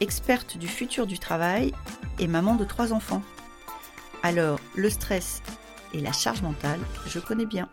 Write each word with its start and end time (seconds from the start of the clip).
experte 0.00 0.58
du 0.58 0.68
futur 0.68 1.06
du 1.06 1.18
travail 1.18 1.72
et 2.18 2.26
maman 2.26 2.54
de 2.54 2.64
trois 2.64 2.92
enfants. 2.92 3.22
Alors, 4.22 4.60
le 4.76 4.90
stress 4.90 5.42
et 5.94 6.00
la 6.00 6.12
charge 6.12 6.42
mentale, 6.42 6.80
je 7.06 7.18
connais 7.18 7.46
bien. 7.46 7.68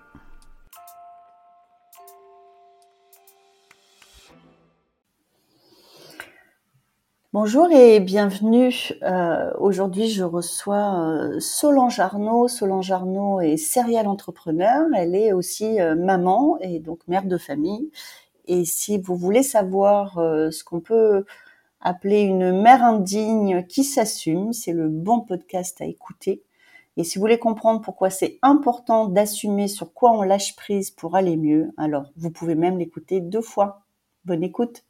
Bonjour 7.34 7.70
et 7.70 8.00
bienvenue. 8.00 8.94
Euh, 9.04 9.52
aujourd'hui, 9.60 10.08
je 10.08 10.24
reçois 10.24 11.02
euh, 11.04 11.40
Solange 11.42 12.00
Arnaud. 12.00 12.48
Solange 12.48 12.92
Arnaud 12.92 13.42
est 13.42 13.58
serial 13.58 14.08
entrepreneur. 14.08 14.88
Elle 14.96 15.16
est 15.16 15.34
aussi 15.34 15.82
euh, 15.82 15.96
maman 15.96 16.58
et 16.62 16.80
donc 16.80 17.00
mère 17.10 17.26
de 17.26 17.38
famille. 17.38 17.92
Et 18.46 18.64
si 18.64 19.00
vous 19.00 19.18
voulez 19.18 19.44
savoir 19.44 20.14
ce 20.16 20.64
qu'on 20.64 20.80
peut 20.80 21.26
appeler 21.86 22.22
une 22.22 22.52
mère 22.52 22.84
indigne 22.84 23.64
qui 23.68 23.84
s'assume, 23.84 24.54
c'est 24.54 24.74
le 24.74 24.90
bon 24.90 25.22
podcast 25.22 25.80
à 25.82 25.86
écouter. 25.86 26.42
Et 26.98 27.04
si 27.04 27.18
vous 27.18 27.22
voulez 27.22 27.38
comprendre 27.38 27.82
pourquoi 27.82 28.10
c'est 28.10 28.40
important 28.42 29.06
d'assumer 29.06 29.68
sur 29.68 29.94
quoi 29.94 30.12
on 30.12 30.24
lâche 30.24 30.56
prise 30.56 30.90
pour 30.90 31.16
aller 31.16 31.38
mieux, 31.38 31.72
alors 31.78 32.12
vous 32.18 32.32
pouvez 32.32 32.56
même 32.56 32.80
l'écouter 32.80 33.22
deux 33.22 33.42
fois. 33.42 33.84
Bonne 34.26 34.44
écoute. 34.44 34.84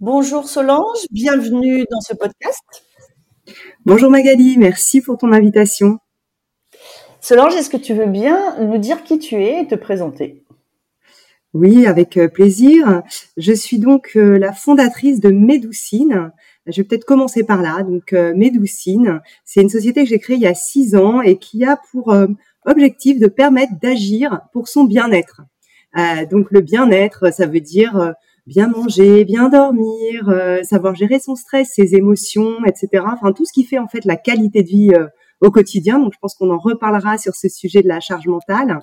Bonjour 0.00 0.48
Solange, 0.48 1.04
bienvenue 1.10 1.84
dans 1.90 2.00
ce 2.00 2.14
podcast. 2.14 2.86
Bonjour 3.84 4.10
Magali, 4.10 4.56
merci 4.56 5.02
pour 5.02 5.18
ton 5.18 5.32
invitation. 5.32 5.98
Solange, 7.20 7.54
est-ce 7.56 7.68
que 7.68 7.76
tu 7.76 7.92
veux 7.92 8.06
bien 8.06 8.58
nous 8.58 8.78
dire 8.78 9.04
qui 9.04 9.18
tu 9.18 9.34
es 9.34 9.60
et 9.60 9.66
te 9.66 9.74
présenter? 9.74 10.42
Oui, 11.52 11.86
avec 11.86 12.16
euh, 12.16 12.28
plaisir. 12.28 13.02
Je 13.36 13.52
suis 13.52 13.80
donc 13.80 14.12
euh, 14.14 14.38
la 14.38 14.52
fondatrice 14.52 15.18
de 15.20 15.30
Médoucine. 15.30 16.30
Je 16.66 16.80
vais 16.80 16.84
peut-être 16.86 17.04
commencer 17.04 17.42
par 17.42 17.60
là. 17.60 17.82
Donc 17.82 18.12
euh, 18.12 18.32
Médoucine, 18.36 19.20
c'est 19.44 19.60
une 19.60 19.68
société 19.68 20.04
que 20.04 20.08
j'ai 20.08 20.20
créée 20.20 20.36
il 20.36 20.42
y 20.42 20.46
a 20.46 20.54
six 20.54 20.94
ans 20.94 21.20
et 21.22 21.38
qui 21.38 21.64
a 21.64 21.76
pour 21.90 22.14
objectif 22.66 23.18
de 23.18 23.26
permettre 23.26 23.72
d'agir 23.82 24.42
pour 24.52 24.68
son 24.68 24.84
bien-être. 24.84 25.42
donc 26.30 26.50
le 26.50 26.60
bien-être, 26.60 27.32
ça 27.32 27.46
veut 27.46 27.60
dire 27.60 28.14
bien 28.46 28.68
manger, 28.68 29.24
bien 29.24 29.48
dormir, 29.48 30.32
savoir 30.62 30.94
gérer 30.94 31.18
son 31.18 31.34
stress, 31.34 31.72
ses 31.74 31.94
émotions, 31.94 32.64
etc. 32.66 33.04
Enfin 33.06 33.32
tout 33.32 33.46
ce 33.46 33.52
qui 33.52 33.64
fait 33.64 33.78
en 33.78 33.88
fait 33.88 34.04
la 34.04 34.16
qualité 34.16 34.62
de 34.62 34.68
vie 34.68 34.92
au 35.40 35.50
quotidien. 35.50 35.98
Donc 35.98 36.12
je 36.12 36.18
pense 36.20 36.34
qu'on 36.34 36.50
en 36.50 36.58
reparlera 36.58 37.18
sur 37.18 37.34
ce 37.34 37.48
sujet 37.48 37.82
de 37.82 37.88
la 37.88 38.00
charge 38.00 38.26
mentale. 38.26 38.80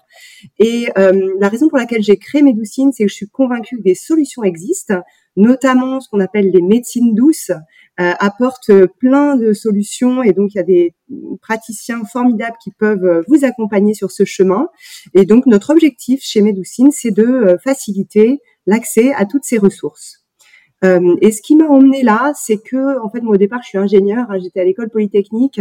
Et 0.59 0.88
euh, 0.97 1.33
la 1.39 1.49
raison 1.49 1.69
pour 1.69 1.77
laquelle 1.77 2.03
j'ai 2.03 2.17
créé 2.17 2.41
Médoucine, 2.41 2.91
c'est 2.91 3.03
que 3.03 3.09
je 3.09 3.16
suis 3.16 3.30
convaincue 3.30 3.77
que 3.77 3.83
des 3.83 3.95
solutions 3.95 4.44
existent, 4.44 5.02
notamment 5.36 5.99
ce 5.99 6.09
qu'on 6.09 6.19
appelle 6.19 6.49
les 6.52 6.61
médecines 6.61 7.14
douces, 7.14 7.52
apportent 7.99 8.86
plein 8.99 9.36
de 9.36 9.53
solutions 9.53 10.22
et 10.22 10.31
donc 10.31 10.53
il 10.53 10.58
y 10.58 10.59
a 10.59 10.64
des 10.64 10.94
praticiens 11.41 12.03
formidables 12.05 12.55
qui 12.64 12.69
peuvent 12.69 13.23
vous 13.27 13.43
accompagner 13.43 13.95
sur 13.95 14.11
ce 14.11 14.23
chemin. 14.23 14.67
Et 15.15 15.26
donc 15.26 15.48
notre 15.48 15.71
objectif 15.71 16.21
chez 16.21 16.42
Médoucine, 16.42 16.92
c'est 16.92 17.09
de 17.09 17.58
faciliter 17.64 18.39
l'accès 18.67 19.14
à 19.15 19.26
toutes 19.26 19.45
ces 19.45 19.58
ressources. 19.58 20.27
Euh, 20.83 21.15
et 21.21 21.32
ce 21.32 21.42
qui 21.42 21.55
m'a 21.55 21.65
emmené 21.65 22.04
là, 22.04 22.33
c'est 22.36 22.58
que 22.58 22.99
en 22.99 23.10
fait 23.10 23.21
moi 23.21 23.33
au 23.33 23.38
départ 23.38 23.61
je 23.64 23.70
suis 23.70 23.77
ingénieure, 23.77 24.27
hein, 24.30 24.38
j'étais 24.42 24.60
à 24.60 24.64
l'école 24.64 24.89
polytechnique, 24.89 25.60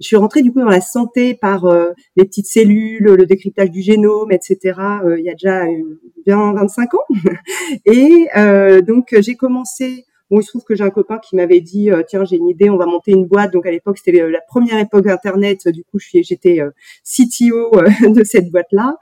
je 0.00 0.06
suis 0.06 0.16
rentrée 0.16 0.42
du 0.42 0.52
coup 0.52 0.58
dans 0.58 0.68
la 0.68 0.80
santé 0.80 1.34
par 1.34 1.66
euh, 1.66 1.92
les 2.16 2.24
petites 2.24 2.46
cellules, 2.46 3.04
le 3.04 3.26
décryptage 3.26 3.70
du 3.70 3.80
génome, 3.80 4.32
etc. 4.32 4.80
Euh, 5.04 5.18
il 5.20 5.24
y 5.24 5.30
a 5.30 5.34
déjà 5.34 5.64
bien 6.24 6.52
25 6.52 6.94
ans. 6.94 6.98
et 7.86 8.26
donc 8.82 9.14
j'ai 9.20 9.36
commencé 9.36 10.04
Bon, 10.28 10.40
il 10.40 10.42
se 10.42 10.48
trouve 10.48 10.64
que 10.64 10.74
j'ai 10.74 10.82
un 10.82 10.90
copain 10.90 11.18
qui 11.18 11.36
m'avait 11.36 11.60
dit 11.60 11.88
euh, 11.88 12.02
tiens 12.04 12.24
j'ai 12.24 12.34
une 12.34 12.48
idée, 12.48 12.68
on 12.68 12.76
va 12.76 12.86
monter 12.86 13.12
une 13.12 13.26
boîte. 13.26 13.52
Donc 13.52 13.64
à 13.64 13.70
l'époque 13.70 13.96
c'était 13.98 14.28
la 14.28 14.40
première 14.40 14.76
époque 14.80 15.06
internet. 15.06 15.68
Du 15.68 15.84
coup 15.84 15.98
j'étais 16.00 16.60
euh, 16.60 16.70
CTO 17.04 17.76
euh, 17.76 17.88
de 18.10 18.24
cette 18.24 18.50
boîte 18.50 18.66
là. 18.72 18.96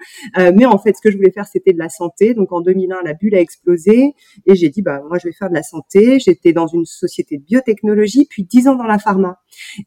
mais 0.55 0.67
en 0.67 0.79
fait 0.79 0.95
ce 0.95 1.01
que 1.01 1.11
je 1.11 1.17
voulais 1.17 1.31
faire 1.31 1.47
c'était 1.47 1.73
de 1.73 1.79
la 1.79 1.89
santé. 1.89 2.35
Donc 2.35 2.53
en 2.53 2.61
2001 2.61 3.03
la 3.03 3.15
bulle 3.15 3.35
a 3.37 3.41
explosé 3.41 4.13
et 4.45 4.55
j'ai 4.55 4.69
dit 4.69 4.83
bah 4.83 5.01
moi 5.09 5.17
je 5.19 5.29
vais 5.29 5.33
faire 5.33 5.49
de 5.49 5.55
la 5.55 5.63
santé. 5.63 6.19
J'étais 6.19 6.53
dans 6.53 6.67
une 6.67 6.85
société 6.85 7.39
de 7.39 7.43
biotechnologie 7.43 8.27
puis 8.29 8.45
dix 8.45 8.69
ans 8.69 8.75
dans 8.75 8.85
la 8.85 8.99
pharma. 8.99 9.39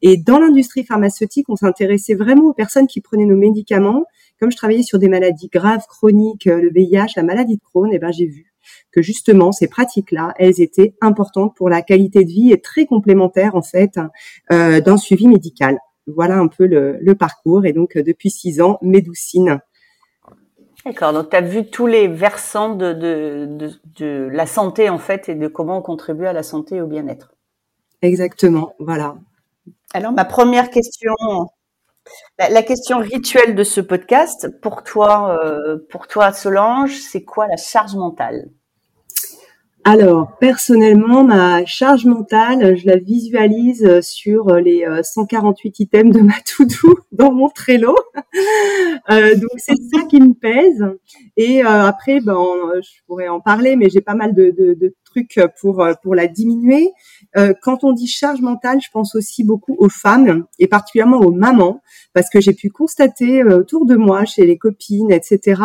Et 0.02 0.18
dans 0.18 0.40
l'industrie 0.40 0.86
pharmaceutique 0.86 1.50
on 1.50 1.56
s'intéressait 1.56 2.16
vraiment 2.16 2.46
aux 2.46 2.54
personnes 2.54 2.88
qui 2.88 3.00
prenaient 3.00 3.26
nos 3.26 3.38
médicaments. 3.38 4.06
Comme 4.40 4.52
je 4.52 4.58
travaillais 4.58 4.84
sur 4.84 4.98
des 4.98 5.08
maladies 5.08 5.50
graves 5.50 5.86
chroniques, 5.88 6.46
le 6.46 6.72
VIH, 6.72 7.14
la 7.16 7.24
maladie 7.24 7.58
de 7.58 7.62
Crohn, 7.62 7.92
et 7.92 7.96
eh 7.96 8.00
ben 8.00 8.12
j'ai 8.12 8.28
vu 8.28 8.54
que 8.92 9.02
justement 9.02 9.52
ces 9.52 9.68
pratiques-là, 9.68 10.34
elles 10.38 10.62
étaient 10.62 10.96
importantes 11.02 11.56
pour 11.56 11.70
la 11.70 11.82
qualité 11.82 12.24
de 12.24 12.30
vie 12.30 12.52
et 12.52 12.62
très 12.62 12.86
complémentaires 12.86 13.56
en 13.56 13.62
fait 13.62 14.00
euh, 14.52 14.82
d'un 14.82 14.98
suivi 14.98 15.28
médical. 15.28 15.78
Voilà 16.08 16.38
un 16.38 16.48
peu 16.48 16.66
le, 16.66 17.16
parcours 17.16 17.66
et 17.66 17.74
donc 17.74 17.98
depuis 17.98 18.30
six 18.30 18.62
ans, 18.62 18.78
Médoucine. 18.82 19.60
D'accord, 20.86 21.12
donc 21.12 21.30
tu 21.30 21.36
as 21.36 21.42
vu 21.42 21.70
tous 21.70 21.88
les 21.88 22.08
versants 22.08 22.76
de, 22.76 22.94
de, 22.94 23.72
de, 24.00 24.30
la 24.32 24.46
santé 24.46 24.90
en 24.90 25.00
fait 25.00 25.28
et 25.28 25.36
de 25.36 25.48
comment 25.48 25.80
on 25.80 25.82
contribue 25.82 26.28
à 26.28 26.34
la 26.34 26.44
santé 26.44 26.76
et 26.76 26.82
au 26.82 26.88
bien-être. 26.88 27.34
Exactement, 28.02 28.74
voilà. 28.80 29.18
Alors 29.94 30.14
ma 30.14 30.24
première 30.24 30.70
question, 30.70 31.14
la, 32.38 32.64
question 32.64 33.00
rituelle 33.00 33.56
de 33.56 33.64
ce 33.64 33.82
podcast, 33.82 34.48
pour 34.62 34.84
toi, 34.84 35.40
euh, 35.44 35.78
pour 35.90 36.08
toi 36.08 36.32
Solange, 36.32 36.96
c'est 36.96 37.24
quoi 37.24 37.48
la 37.48 37.58
charge 37.58 37.96
mentale? 37.96 38.50
Alors, 39.90 40.36
personnellement, 40.42 41.24
ma 41.24 41.66
charge 41.66 42.06
mentale, 42.06 42.76
je 42.76 42.86
la 42.86 42.98
visualise 42.98 44.02
sur 44.02 44.54
les 44.56 44.86
148 45.02 45.70
euh, 45.70 45.84
items 45.84 46.14
de 46.14 46.20
ma 46.20 46.34
to-do 46.46 47.00
dans 47.14 47.32
mon 47.32 47.48
Trello. 47.48 47.96
Euh, 49.10 49.36
donc, 49.36 49.52
c'est 49.56 49.78
ça 49.94 50.04
qui 50.10 50.20
me 50.20 50.34
pèse. 50.34 50.84
Et 51.38 51.64
euh, 51.64 51.86
après, 51.86 52.20
ben, 52.20 52.36
je 52.82 53.00
pourrais 53.06 53.30
en 53.30 53.40
parler, 53.40 53.78
mais 53.78 53.90
j'ai 53.90 54.02
pas 54.02 54.14
mal 54.14 54.36
de, 54.36 54.94
trucs 55.06 55.40
pour 55.62 55.88
pour 56.04 56.16
la 56.16 56.28
diminuer. 56.28 56.92
quand 57.62 57.86
on 57.86 57.94
dit 57.94 58.08
charge 58.08 58.42
mentale, 58.42 58.80
je 58.84 58.90
pense 58.92 59.16
aussi 59.16 59.46
beaucoup 59.46 59.78
aux 59.80 59.88
femmes 59.88 60.46
et 60.60 60.68
particulièrement 60.68 61.20
aux 61.20 61.32
mamans, 61.32 61.82
parce 62.14 62.30
que 62.30 62.42
j'ai 62.42 62.54
pu 62.54 62.70
constater 62.70 63.42
autour 63.46 63.86
de 63.86 63.96
moi, 63.96 64.26
chez 64.26 64.46
les 64.46 64.58
copines, 64.58 65.12
etc., 65.12 65.62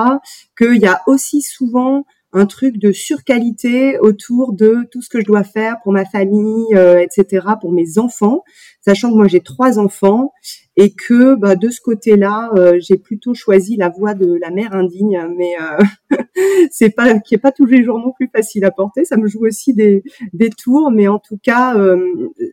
qu'il 0.57 0.77
y 0.77 0.87
a 0.87 1.03
aussi 1.09 1.43
souvent 1.43 2.05
un 2.33 2.47
truc 2.47 2.79
de 2.79 2.93
surqualité 2.93 3.99
autour 3.99 4.55
de 4.55 4.89
tout 4.91 5.03
ce 5.03 5.11
que 5.11 5.21
je 5.21 5.27
dois 5.27 5.45
faire 5.45 5.77
pour 5.83 5.93
ma 5.93 6.07
famille, 6.07 6.75
euh, 6.75 6.99
etc., 6.99 7.47
pour 7.61 7.73
mes 7.73 7.99
enfants, 7.99 8.43
sachant 8.81 9.11
que 9.11 9.17
moi 9.17 9.29
j'ai 9.29 9.41
trois 9.41 9.79
enfants 9.79 10.33
et 10.77 10.95
que 10.95 11.35
bah, 11.35 11.57
de 11.57 11.69
ce 11.69 11.83
côté-là, 11.83 12.51
euh, 12.57 12.79
j'ai 12.81 12.97
plutôt 12.97 13.35
choisi 13.35 13.77
la 13.77 13.91
voie 13.91 14.15
de 14.15 14.39
la 14.41 14.51
mère 14.51 14.75
indigne, 14.75 15.21
mais 15.37 15.53
euh, 15.61 16.17
c'est 16.71 16.89
pas 16.89 17.19
qui 17.19 17.35
est 17.35 17.39
pas 17.39 17.53
tous 17.53 17.67
les 17.67 17.85
jours 17.85 17.99
non 17.99 18.13
plus 18.13 18.31
facile 18.35 18.65
à 18.65 18.71
porter. 18.71 19.05
Ça 19.05 19.19
me 19.19 19.27
joue 19.27 19.45
aussi 19.45 19.75
des, 19.75 20.03
des 20.33 20.49
tours, 20.49 20.91
mais 20.91 21.09
en 21.09 21.19
tout 21.19 21.39
cas, 21.43 21.77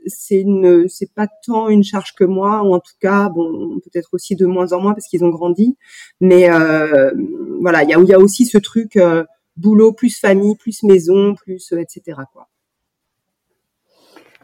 c'est 0.08 0.42
une 0.42 0.90
c'est 0.90 1.14
pas 1.14 1.28
tant 1.46 1.70
une 1.70 1.84
charge 1.84 2.14
que 2.16 2.26
moi, 2.26 2.64
ou 2.64 2.74
en 2.74 2.80
tout 2.80 2.96
cas, 3.00 3.30
bon, 3.30 3.80
peut-être 3.80 4.10
aussi 4.12 4.36
de 4.36 4.46
moins 4.46 4.74
en 4.74 4.82
moins 4.82 4.94
parce 4.94 5.08
qu'ils 5.08 5.24
ont 5.24 5.30
grandi, 5.30 5.78
mais 6.20 6.50
voilà, 7.62 7.84
il 7.84 7.90
y 7.90 7.94
a, 7.94 8.02
y 8.02 8.14
a 8.14 8.20
aussi 8.20 8.46
ce 8.46 8.58
truc 8.58 8.98
boulot 9.60 9.94
plus 9.94 10.18
famille, 10.18 10.56
plus 10.56 10.84
maison, 10.84 11.36
plus 11.36 11.74
euh, 11.74 11.80
etc. 11.80 12.18
Quoi. 12.34 12.48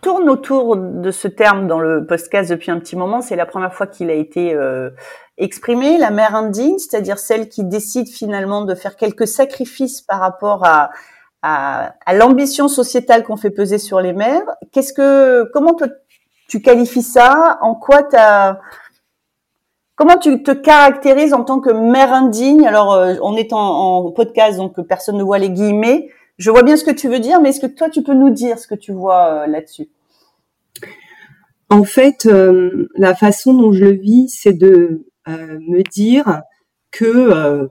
Tourne 0.01 0.29
autour 0.29 0.77
de 0.77 1.09
ce 1.09 1.27
terme 1.27 1.67
dans 1.67 1.79
le 1.79 2.05
podcast 2.05 2.51
depuis 2.51 2.69
un 2.69 2.79
petit 2.79 2.95
moment. 2.95 3.21
C'est 3.21 3.35
la 3.35 3.45
première 3.45 3.73
fois 3.73 3.87
qu'il 3.87 4.09
a 4.11 4.13
été 4.13 4.53
euh, 4.53 4.91
exprimé. 5.37 5.97
La 5.97 6.11
mère 6.11 6.35
indigne, 6.35 6.77
c'est-à-dire 6.77 7.17
celle 7.17 7.49
qui 7.49 7.63
décide 7.63 8.07
finalement 8.07 8.65
de 8.65 8.75
faire 8.75 8.97
quelques 8.97 9.27
sacrifices 9.27 10.01
par 10.01 10.19
rapport 10.19 10.63
à, 10.63 10.91
à, 11.41 12.13
l'ambition 12.13 12.67
sociétale 12.67 13.23
qu'on 13.23 13.37
fait 13.37 13.49
peser 13.49 13.79
sur 13.79 13.99
les 13.99 14.13
mères. 14.13 14.45
Qu'est-ce 14.71 14.93
que, 14.93 15.49
comment 15.53 15.75
tu 16.47 16.61
qualifies 16.61 17.01
ça? 17.01 17.57
En 17.61 17.73
quoi 17.73 18.03
tu 18.03 18.15
as 18.15 18.59
Comment 19.95 20.17
tu 20.17 20.43
te 20.43 20.51
caractérises 20.51 21.33
en 21.33 21.45
tant 21.45 21.61
que 21.61 21.69
mère 21.69 22.11
indigne 22.13 22.67
Alors, 22.67 22.93
euh, 22.93 23.15
on 23.21 23.35
est 23.37 23.53
en, 23.53 24.11
podcast, 24.11 24.57
donc 24.57 24.79
personne 24.87 25.17
ne 25.17 25.23
voit 25.23 25.39
les 25.39 25.49
guillemets. 25.49 26.09
Je 26.37 26.51
vois 26.51 26.63
bien 26.63 26.75
ce 26.75 26.83
que 26.83 26.91
tu 26.91 27.07
veux 27.07 27.19
dire, 27.19 27.39
mais 27.39 27.49
est-ce 27.49 27.61
que 27.61 27.67
toi, 27.67 27.89
tu 27.89 28.03
peux 28.03 28.13
nous 28.13 28.29
dire 28.29 28.59
ce 28.59 28.67
que 28.67 28.75
tu 28.75 28.91
vois 28.91 29.43
euh, 29.43 29.47
là-dessus? 29.47 29.87
En 31.69 31.85
fait, 31.85 32.29
la 32.95 33.15
façon 33.15 33.53
dont 33.53 33.71
je 33.71 33.85
le 33.85 33.91
vis, 33.91 34.29
c'est 34.29 34.53
de 34.53 35.07
me 35.25 35.81
dire 35.81 36.41
que 36.91 37.67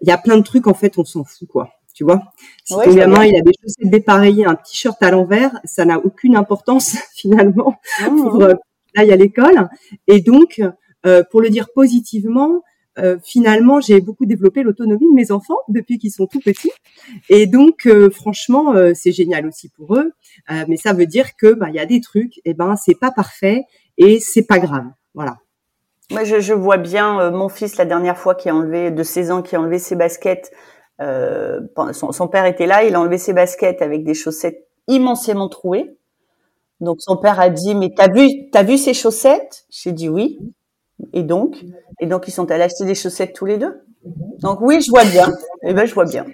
il 0.00 0.08
y 0.08 0.12
a 0.12 0.18
plein 0.18 0.36
de 0.36 0.44
trucs 0.44 0.68
en 0.68 0.74
fait, 0.74 0.98
on 0.98 1.04
s'en 1.04 1.24
fout 1.24 1.48
quoi. 1.48 1.70
Tu 1.94 2.04
vois, 2.04 2.22
si 2.64 2.74
ton 2.74 2.94
gamin 2.94 3.24
il 3.24 3.36
a 3.36 3.40
des 3.40 3.50
chaussettes 3.60 3.90
dépareillées, 3.90 4.44
un 4.46 4.54
t-shirt 4.54 5.02
à 5.02 5.10
l'envers, 5.10 5.58
ça 5.64 5.84
n'a 5.84 5.98
aucune 5.98 6.36
importance 6.36 6.96
finalement 7.16 7.74
mmh. 8.02 8.22
pour 8.22 8.38
là 8.38 8.54
il 9.02 9.08
y 9.08 9.12
a 9.12 9.16
l'école. 9.16 9.68
Et 10.06 10.20
donc, 10.20 10.60
pour 11.30 11.40
le 11.40 11.50
dire 11.50 11.68
positivement, 11.74 12.62
euh, 12.98 13.16
finalement, 13.22 13.80
j'ai 13.80 14.00
beaucoup 14.00 14.26
développé 14.26 14.62
l'autonomie 14.62 15.08
de 15.08 15.14
mes 15.14 15.30
enfants 15.30 15.58
depuis 15.68 15.98
qu'ils 15.98 16.10
sont 16.10 16.26
tout 16.26 16.40
petits. 16.40 16.72
Et 17.28 17.46
donc, 17.46 17.86
euh, 17.86 18.10
franchement, 18.10 18.74
euh, 18.74 18.92
c'est 18.94 19.12
génial 19.12 19.46
aussi 19.46 19.68
pour 19.68 19.96
eux. 19.96 20.12
mais 20.68 20.76
ça 20.76 20.92
veut 20.92 21.06
dire 21.06 21.36
que 21.36 21.52
bah, 21.54 21.66
il 21.68 21.74
y 21.74 21.78
a 21.78 21.86
des 21.86 22.00
trucs, 22.00 22.38
et 22.38 22.50
eh 22.50 22.54
ben 22.54 22.76
c'est 22.76 22.98
pas 22.98 23.10
parfait 23.10 23.64
et 23.96 24.20
c'est 24.20 24.46
pas 24.46 24.58
grave. 24.58 24.86
Voilà. 25.14 25.38
Moi, 26.10 26.24
je, 26.24 26.40
je 26.40 26.54
vois 26.54 26.78
bien 26.78 27.30
mon 27.30 27.48
fils 27.48 27.76
la 27.76 27.84
dernière 27.84 28.16
fois 28.16 28.34
qui 28.34 28.48
a 28.48 28.54
enlevé 28.54 28.90
de 28.90 29.02
16 29.02 29.30
ans, 29.30 29.42
qui 29.42 29.56
a 29.56 29.60
enlevé 29.60 29.78
ses 29.78 29.94
baskets. 29.94 30.50
Son, 30.98 32.12
son, 32.12 32.28
père 32.28 32.46
était 32.46 32.66
là, 32.66 32.82
il 32.82 32.94
a 32.94 33.00
enlevé 33.00 33.18
ses 33.18 33.32
baskets 33.32 33.82
avec 33.82 34.04
des 34.04 34.14
chaussettes 34.14 34.66
immensément 34.88 35.48
trouées. 35.48 35.96
Donc 36.80 36.96
son 37.00 37.16
père 37.16 37.38
a 37.40 37.50
dit 37.50 37.74
mais 37.74 37.92
t'as 37.94 38.08
vu 38.08 38.50
t'as 38.50 38.62
vu 38.62 38.78
ces 38.78 38.94
chaussettes? 38.94 39.66
J'ai 39.68 39.92
dit 39.92 40.08
oui. 40.08 40.38
Et 41.12 41.22
donc, 41.22 41.64
et 42.00 42.06
donc 42.06 42.28
ils 42.28 42.32
sont 42.32 42.50
allés 42.50 42.64
acheter 42.64 42.84
des 42.84 42.94
chaussettes 42.94 43.32
tous 43.34 43.46
les 43.46 43.58
deux. 43.58 43.82
Donc 44.40 44.60
oui, 44.60 44.80
je 44.80 44.90
vois 44.90 45.04
bien. 45.04 45.32
Eh 45.64 45.74
ben, 45.74 45.86
je 45.86 45.94
vois 45.94 46.04
bien. 46.04 46.24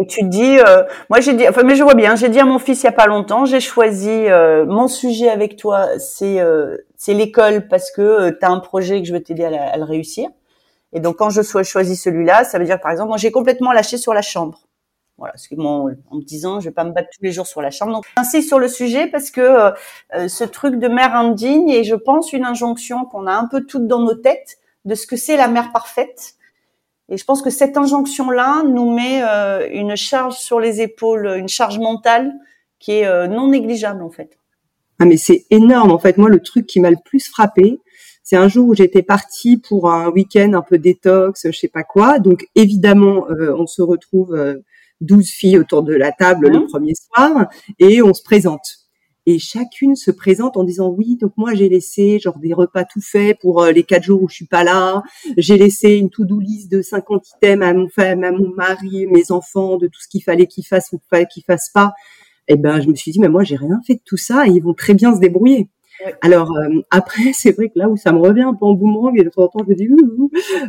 Et 0.00 0.06
tu 0.06 0.22
dis, 0.24 0.58
euh, 0.58 0.84
moi 1.10 1.20
j'ai 1.20 1.34
dit, 1.34 1.48
enfin 1.48 1.62
mais 1.64 1.74
je 1.74 1.82
vois 1.82 1.94
bien. 1.94 2.14
J'ai 2.14 2.28
dit 2.28 2.38
à 2.38 2.44
mon 2.44 2.58
fils 2.58 2.82
il 2.82 2.84
y 2.84 2.88
a 2.88 2.92
pas 2.92 3.06
longtemps, 3.06 3.44
j'ai 3.46 3.60
choisi 3.60 4.08
euh, 4.10 4.64
mon 4.64 4.86
sujet 4.86 5.28
avec 5.28 5.56
toi, 5.56 5.98
c'est 5.98 6.40
euh, 6.40 6.76
c'est 6.96 7.14
l'école 7.14 7.66
parce 7.66 7.90
que 7.90 8.30
tu 8.30 8.46
as 8.46 8.50
un 8.50 8.60
projet 8.60 9.02
que 9.02 9.08
je 9.08 9.12
veux 9.12 9.22
t'aider 9.22 9.44
à, 9.44 9.70
à, 9.72 9.76
le 9.76 9.84
réussir. 9.84 10.28
Et 10.92 11.00
donc 11.00 11.16
quand 11.16 11.30
je 11.30 11.42
choisis 11.42 12.00
celui-là, 12.00 12.44
ça 12.44 12.58
veut 12.58 12.64
dire 12.64 12.80
par 12.80 12.92
exemple, 12.92 13.08
moi 13.08 13.16
j'ai 13.16 13.32
complètement 13.32 13.72
lâché 13.72 13.96
sur 13.96 14.14
la 14.14 14.22
chambre. 14.22 14.67
Voilà, 15.18 15.34
en 15.58 16.16
me 16.16 16.22
disant, 16.22 16.60
je 16.60 16.68
vais 16.68 16.74
pas 16.74 16.84
me 16.84 16.92
battre 16.92 17.08
tous 17.12 17.24
les 17.24 17.32
jours 17.32 17.46
sur 17.48 17.60
la 17.60 17.72
chambre. 17.72 17.92
Donc, 17.92 18.04
ainsi 18.16 18.40
sur 18.40 18.60
le 18.60 18.68
sujet 18.68 19.08
parce 19.08 19.32
que 19.32 19.40
euh, 19.40 19.70
euh, 20.14 20.28
ce 20.28 20.44
truc 20.44 20.76
de 20.76 20.86
mère 20.86 21.16
indigne 21.16 21.68
est, 21.70 21.82
je 21.82 21.96
pense, 21.96 22.32
une 22.32 22.44
injonction 22.44 23.04
qu'on 23.04 23.26
a 23.26 23.32
un 23.32 23.48
peu 23.48 23.64
toutes 23.66 23.88
dans 23.88 23.98
nos 23.98 24.14
têtes 24.14 24.58
de 24.84 24.94
ce 24.94 25.08
que 25.08 25.16
c'est 25.16 25.36
la 25.36 25.48
mère 25.48 25.72
parfaite. 25.72 26.34
Et 27.08 27.16
je 27.16 27.24
pense 27.24 27.42
que 27.42 27.50
cette 27.50 27.76
injonction-là 27.76 28.62
nous 28.62 28.92
met 28.92 29.20
euh, 29.24 29.68
une 29.72 29.96
charge 29.96 30.36
sur 30.36 30.60
les 30.60 30.82
épaules, 30.82 31.26
une 31.36 31.48
charge 31.48 31.80
mentale 31.80 32.32
qui 32.78 32.92
est 32.92 33.26
non 33.26 33.48
négligeable 33.48 34.04
en 34.04 34.10
fait. 34.10 34.38
Ah 35.00 35.04
mais 35.04 35.16
c'est 35.16 35.46
énorme 35.50 35.90
en 35.90 35.98
fait. 35.98 36.16
Moi, 36.16 36.28
le 36.28 36.38
truc 36.38 36.68
qui 36.68 36.78
m'a 36.78 36.90
le 36.90 36.96
plus 37.04 37.26
frappé, 37.28 37.80
c'est 38.22 38.36
un 38.36 38.46
jour 38.46 38.68
où 38.68 38.74
j'étais 38.74 39.02
partie 39.02 39.56
pour 39.56 39.90
un 39.90 40.10
week-end 40.10 40.52
un 40.52 40.62
peu 40.62 40.78
détox, 40.78 41.44
je 41.44 41.58
sais 41.58 41.66
pas 41.66 41.82
quoi. 41.82 42.20
Donc 42.20 42.46
évidemment, 42.54 43.26
on 43.28 43.66
se 43.66 43.82
retrouve 43.82 44.62
12 45.00 45.28
filles 45.28 45.58
autour 45.58 45.82
de 45.82 45.94
la 45.94 46.12
table 46.12 46.48
le 46.48 46.60
mmh. 46.60 46.66
premier 46.66 46.94
soir 46.94 47.46
et 47.78 48.02
on 48.02 48.14
se 48.14 48.22
présente. 48.22 48.88
Et 49.30 49.38
chacune 49.38 49.94
se 49.94 50.10
présente 50.10 50.56
en 50.56 50.64
disant 50.64 50.88
oui, 50.88 51.16
donc 51.20 51.32
moi 51.36 51.52
j'ai 51.52 51.68
laissé 51.68 52.18
genre 52.18 52.38
des 52.38 52.54
repas 52.54 52.84
tout 52.84 53.02
faits 53.02 53.36
pour 53.38 53.62
euh, 53.62 53.72
les 53.72 53.82
quatre 53.82 54.02
jours 54.02 54.22
où 54.22 54.28
je 54.30 54.34
suis 54.34 54.46
pas 54.46 54.64
là. 54.64 55.02
J'ai 55.36 55.58
laissé 55.58 55.96
une 55.96 56.08
to-do 56.08 56.40
list 56.40 56.72
de 56.72 56.80
50 56.80 57.26
items 57.36 57.62
à 57.62 57.74
mon 57.74 57.88
femme, 57.90 58.24
à 58.24 58.32
mon 58.32 58.48
mari, 58.54 59.06
mes 59.06 59.30
enfants, 59.30 59.76
de 59.76 59.86
tout 59.86 60.00
ce 60.00 60.08
qu'il 60.08 60.22
fallait 60.22 60.46
qu'ils 60.46 60.64
fassent 60.64 60.94
ou 60.94 61.00
qu'ils 61.30 61.44
fassent 61.44 61.68
pas. 61.74 61.92
Et 62.48 62.54
eh 62.54 62.56
ben 62.56 62.80
je 62.80 62.88
me 62.88 62.94
suis 62.94 63.12
dit 63.12 63.20
mais 63.20 63.28
moi 63.28 63.44
j'ai 63.44 63.56
rien 63.56 63.78
fait 63.86 63.96
de 63.96 64.02
tout 64.02 64.16
ça 64.16 64.46
et 64.46 64.50
ils 64.50 64.62
vont 64.62 64.72
très 64.72 64.94
bien 64.94 65.14
se 65.14 65.20
débrouiller. 65.20 65.68
Alors 66.22 66.50
euh, 66.56 66.80
après 66.90 67.34
c'est 67.34 67.52
vrai 67.52 67.68
que 67.68 67.78
là 67.78 67.90
où 67.90 67.98
ça 67.98 68.12
me 68.12 68.20
revient 68.20 68.44
un 68.44 68.54
peu 68.54 68.64
en 68.64 68.72
boomerang 68.72 69.12
et 69.20 69.24
de 69.24 69.28
temps 69.28 69.42
en 69.42 69.48
temps 69.48 69.64
je 69.66 69.70
me 69.70 69.74
dis 69.74 69.88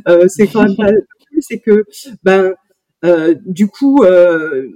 euh, 0.09 0.27
c'est 0.27 0.47
quand 0.47 0.63
même 0.63 0.75
pas 0.75 0.91
c'est 1.39 1.59
que 1.59 1.85
ben 2.23 2.53
du 3.45 3.67
coup, 3.67 4.03
euh, 4.03 4.67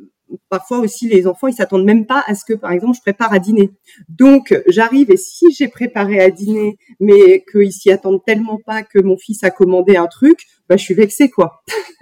parfois 0.50 0.80
aussi 0.80 1.08
les 1.08 1.28
enfants 1.28 1.48
ils 1.48 1.54
s'attendent 1.54 1.86
même 1.86 2.06
pas 2.06 2.24
à 2.28 2.36
ce 2.36 2.46
que 2.46 2.54
par 2.54 2.72
exemple 2.72 2.96
je 2.96 3.02
prépare 3.02 3.34
à 3.34 3.40
dîner. 3.40 3.72
Donc 4.10 4.54
j'arrive 4.68 5.12
et 5.12 5.18
si 5.18 5.52
j'ai 5.52 5.68
préparé 5.68 6.20
à 6.20 6.30
dîner 6.30 6.78
mais 7.00 7.44
qu'ils 7.52 7.72
s'y 7.72 7.92
attendent 7.92 8.24
tellement 8.26 8.60
pas 8.66 8.84
que 8.84 9.00
mon 9.00 9.18
fils 9.18 9.44
a 9.44 9.52
commandé 9.52 9.96
un 9.98 10.08
truc, 10.08 10.46
bah 10.70 10.78
je 10.78 10.84
suis 10.84 10.94
vexée 10.94 11.30
quoi. 11.30 11.64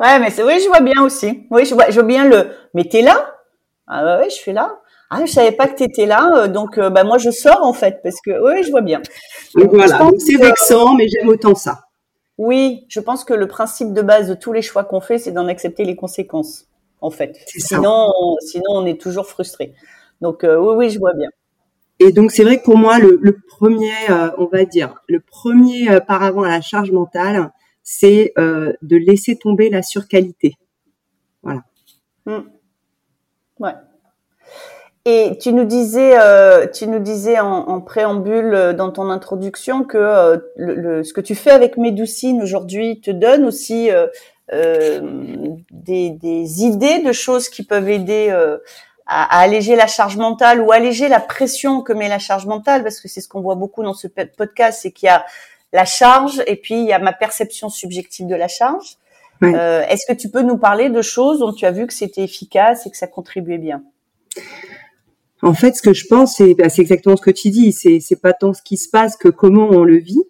ouais 0.00 0.18
mais 0.18 0.30
c'est 0.30 0.42
oui 0.42 0.60
je 0.62 0.68
vois 0.68 0.80
bien 0.80 1.02
aussi. 1.02 1.46
Oui 1.50 1.64
je 1.64 1.74
vois 1.74 1.90
je 1.90 1.94
vois 1.94 2.04
bien 2.04 2.24
le 2.28 2.50
mais 2.74 2.84
t'es 2.84 3.02
là? 3.02 3.34
Ah 3.86 4.02
bah 4.04 4.20
oui 4.22 4.26
je 4.30 4.34
suis 4.34 4.52
là. 4.52 4.78
Ah, 5.12 5.26
je 5.26 5.32
savais 5.32 5.50
pas 5.50 5.66
que 5.66 5.74
tu 5.74 5.82
étais 5.82 6.06
là, 6.06 6.30
euh, 6.36 6.46
donc 6.46 6.78
bah 6.78 7.02
moi 7.02 7.18
je 7.18 7.32
sors 7.32 7.64
en 7.64 7.72
fait 7.72 7.98
parce 8.00 8.20
que 8.24 8.30
oui, 8.30 8.62
je 8.62 8.70
vois 8.70 8.80
bien. 8.80 9.02
voilà, 9.56 10.08
c'est 10.18 10.36
vexant, 10.36 10.94
mais 10.94 11.08
j'aime 11.08 11.28
autant 11.28 11.56
ça. 11.56 11.80
Oui, 12.40 12.86
je 12.88 13.00
pense 13.00 13.24
que 13.24 13.34
le 13.34 13.46
principe 13.48 13.92
de 13.92 14.00
base 14.00 14.26
de 14.26 14.32
tous 14.32 14.54
les 14.54 14.62
choix 14.62 14.82
qu'on 14.82 15.02
fait, 15.02 15.18
c'est 15.18 15.30
d'en 15.30 15.46
accepter 15.46 15.84
les 15.84 15.94
conséquences, 15.94 16.68
en 17.02 17.10
fait. 17.10 17.36
Sinon, 17.46 18.10
on, 18.18 18.36
sinon, 18.40 18.70
on 18.70 18.86
est 18.86 18.98
toujours 18.98 19.26
frustré. 19.26 19.74
Donc, 20.22 20.42
euh, 20.42 20.56
oui, 20.56 20.74
oui, 20.74 20.88
je 20.90 20.98
vois 20.98 21.12
bien. 21.12 21.28
Et 21.98 22.12
donc, 22.12 22.30
c'est 22.30 22.42
vrai 22.42 22.58
que 22.58 22.64
pour 22.64 22.78
moi, 22.78 22.98
le, 22.98 23.20
premier, 23.46 23.92
euh, 24.08 24.30
on 24.38 24.46
va 24.46 24.64
dire, 24.64 24.94
le 25.06 25.20
premier 25.20 25.90
euh, 25.90 26.00
paravent 26.00 26.42
à 26.44 26.48
la 26.48 26.62
charge 26.62 26.90
mentale, 26.92 27.52
c'est 27.82 28.32
de 28.38 28.96
laisser 28.96 29.36
tomber 29.36 29.68
la 29.68 29.82
surqualité. 29.82 30.54
Voilà. 31.42 31.64
Mmh. 32.24 32.38
Ouais. 33.58 33.74
Et 35.06 35.38
tu 35.40 35.54
nous 35.54 35.64
disais, 35.64 36.20
euh, 36.20 36.66
tu 36.66 36.86
nous 36.86 36.98
disais 36.98 37.40
en, 37.40 37.68
en, 37.68 37.80
préambule 37.80 38.52
euh, 38.52 38.72
dans 38.74 38.90
ton 38.90 39.08
introduction 39.08 39.82
que 39.82 39.96
euh, 39.96 40.36
le, 40.56 41.02
ce 41.04 41.14
que 41.14 41.22
tu 41.22 41.34
fais 41.34 41.50
avec 41.50 41.78
Médoucine 41.78 42.42
aujourd'hui 42.42 43.00
te 43.00 43.10
donne 43.10 43.46
aussi 43.46 43.90
euh, 43.90 44.08
euh, 44.52 45.00
des, 45.70 46.10
des, 46.10 46.64
idées 46.64 46.98
de 46.98 47.12
choses 47.12 47.48
qui 47.48 47.62
peuvent 47.62 47.88
aider 47.88 48.28
à, 49.06 49.38
à, 49.38 49.40
alléger 49.40 49.74
la 49.74 49.86
charge 49.86 50.18
mentale 50.18 50.60
ou 50.60 50.70
alléger 50.70 51.08
la 51.08 51.20
pression 51.20 51.80
que 51.80 51.94
met 51.94 52.08
la 52.08 52.18
charge 52.18 52.44
mentale, 52.44 52.82
parce 52.82 53.00
que 53.00 53.08
c'est 53.08 53.22
ce 53.22 53.28
qu'on 53.28 53.40
voit 53.40 53.54
beaucoup 53.54 53.82
dans 53.82 53.94
ce 53.94 54.06
podcast, 54.06 54.80
c'est 54.82 54.92
qu'il 54.92 55.06
y 55.06 55.10
a 55.10 55.24
la 55.72 55.86
charge 55.86 56.42
et 56.46 56.56
puis 56.56 56.74
il 56.74 56.86
y 56.86 56.92
a 56.92 56.98
ma 56.98 57.14
perception 57.14 57.70
subjective 57.70 58.26
de 58.26 58.34
la 58.34 58.48
charge. 58.48 58.98
Est-ce 59.42 60.04
que 60.06 60.12
tu 60.12 60.28
peux 60.28 60.42
nous 60.42 60.58
parler 60.58 60.90
de 60.90 61.00
choses 61.00 61.38
dont 61.38 61.54
tu 61.54 61.64
as 61.64 61.70
vu 61.70 61.86
que 61.86 61.94
c'était 61.94 62.22
efficace 62.22 62.86
et 62.86 62.90
que 62.90 62.98
ça 62.98 63.06
contribuait 63.06 63.56
bien? 63.56 63.82
En 65.42 65.54
fait, 65.54 65.74
ce 65.74 65.82
que 65.82 65.94
je 65.94 66.06
pense, 66.06 66.40
bah, 66.58 66.68
c'est 66.68 66.82
exactement 66.82 67.16
ce 67.16 67.22
que 67.22 67.30
tu 67.30 67.50
dis. 67.50 67.72
C'est 67.72 68.20
pas 68.20 68.32
tant 68.32 68.52
ce 68.52 68.62
qui 68.62 68.76
se 68.76 68.88
passe 68.88 69.16
que 69.16 69.28
comment 69.28 69.68
on 69.70 69.84
le 69.84 69.96
vit. 69.96 70.22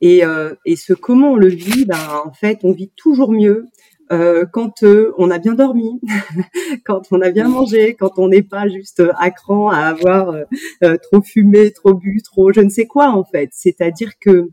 Et, 0.00 0.24
euh, 0.24 0.54
ce 0.76 0.94
comment 0.94 1.32
on 1.32 1.36
le 1.36 1.48
vit, 1.48 1.84
bah, 1.84 2.22
en 2.24 2.32
fait, 2.32 2.60
on 2.62 2.72
vit 2.72 2.92
toujours 2.96 3.32
mieux 3.32 3.66
euh, 4.10 4.46
quand 4.50 4.84
euh, 4.84 5.12
on 5.18 5.30
a 5.30 5.38
bien 5.38 5.54
dormi, 5.54 6.00
quand 6.86 7.02
on 7.10 7.20
a 7.20 7.30
bien 7.30 7.48
mangé, 7.48 7.94
quand 7.94 8.18
on 8.18 8.28
n'est 8.28 8.42
pas 8.42 8.68
juste 8.68 9.02
à 9.18 9.30
cran 9.30 9.68
à 9.68 9.80
avoir 9.80 10.34
trop 11.02 11.20
fumé, 11.20 11.72
trop 11.72 11.92
bu, 11.92 12.22
trop 12.22 12.52
je 12.52 12.60
ne 12.60 12.70
sais 12.70 12.86
quoi 12.86 13.10
en 13.10 13.24
fait. 13.24 13.50
C'est-à-dire 13.52 14.12
que 14.18 14.48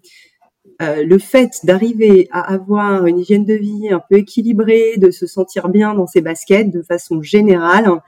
le 0.82 1.18
fait 1.20 1.52
d'arriver 1.64 2.28
à 2.32 2.54
avoir 2.54 3.06
une 3.06 3.20
hygiène 3.20 3.46
de 3.46 3.54
vie 3.54 3.90
un 3.90 4.02
peu 4.10 4.18
équilibrée, 4.18 4.96
de 4.98 5.10
se 5.10 5.26
sentir 5.26 5.70
bien 5.70 5.94
dans 5.94 6.08
ses 6.08 6.22
baskets 6.22 6.70
de 6.70 6.82
façon 6.82 7.22
générale, 7.22 8.02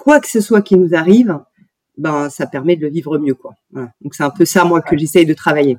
quoi 0.00 0.18
que 0.18 0.28
ce 0.28 0.40
soit 0.40 0.62
qui 0.62 0.76
nous 0.76 0.94
arrive, 0.94 1.38
ben 1.98 2.30
ça 2.30 2.46
permet 2.46 2.74
de 2.74 2.82
le 2.82 2.88
vivre 2.88 3.18
mieux 3.18 3.34
quoi. 3.34 3.52
Donc 3.72 4.14
c'est 4.14 4.22
un 4.22 4.30
peu 4.30 4.46
ça 4.46 4.64
moi 4.64 4.80
que 4.80 4.96
j'essaye 4.96 5.26
de 5.26 5.34
travailler. 5.34 5.76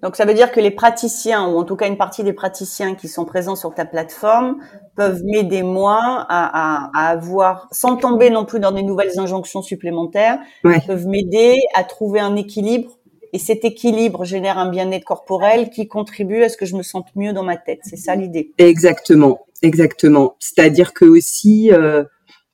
Donc 0.00 0.14
ça 0.14 0.24
veut 0.24 0.34
dire 0.34 0.52
que 0.52 0.60
les 0.60 0.70
praticiens 0.70 1.48
ou 1.48 1.58
en 1.58 1.64
tout 1.64 1.74
cas 1.74 1.88
une 1.88 1.96
partie 1.96 2.22
des 2.22 2.32
praticiens 2.32 2.94
qui 2.94 3.08
sont 3.08 3.24
présents 3.24 3.56
sur 3.56 3.74
ta 3.74 3.84
plateforme 3.84 4.58
peuvent 4.94 5.24
m'aider 5.24 5.64
moi 5.64 6.24
à, 6.28 6.90
à, 6.94 7.08
avoir, 7.10 7.66
sans 7.72 7.96
tomber 7.96 8.30
non 8.30 8.44
plus 8.44 8.60
dans 8.60 8.70
des 8.70 8.84
nouvelles 8.84 9.18
injonctions 9.18 9.60
supplémentaires, 9.60 10.38
peuvent 10.62 11.08
m'aider 11.08 11.56
à 11.74 11.82
trouver 11.82 12.20
un 12.20 12.36
équilibre 12.36 12.96
et 13.32 13.40
cet 13.40 13.64
équilibre 13.64 14.24
génère 14.24 14.56
un 14.56 14.70
bien-être 14.70 15.04
corporel 15.04 15.70
qui 15.70 15.88
contribue 15.88 16.44
à 16.44 16.48
ce 16.48 16.56
que 16.56 16.64
je 16.64 16.76
me 16.76 16.84
sente 16.84 17.08
mieux 17.16 17.32
dans 17.32 17.42
ma 17.42 17.56
tête. 17.56 17.80
C'est 17.82 17.96
ça 17.96 18.14
l'idée. 18.14 18.52
Exactement, 18.58 19.46
exactement. 19.62 20.36
C'est-à-dire 20.38 20.94
que 20.94 21.04
aussi 21.04 21.72
euh, 21.72 22.04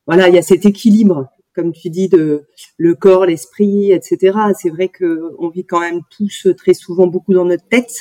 voilà, 0.06 0.28
il 0.28 0.34
y 0.34 0.38
a 0.38 0.42
cet 0.42 0.66
équilibre, 0.66 1.28
comme 1.54 1.72
tu 1.72 1.88
dis, 1.88 2.08
de 2.08 2.46
le 2.76 2.94
corps, 2.94 3.26
l'esprit, 3.26 3.92
etc. 3.92 4.38
C'est 4.60 4.70
vrai 4.70 4.88
que 4.88 5.34
on 5.38 5.48
vit 5.48 5.64
quand 5.64 5.80
même 5.80 6.00
tous 6.10 6.48
très 6.56 6.74
souvent 6.74 7.06
beaucoup 7.06 7.32
dans 7.32 7.44
notre 7.44 7.66
tête, 7.68 7.92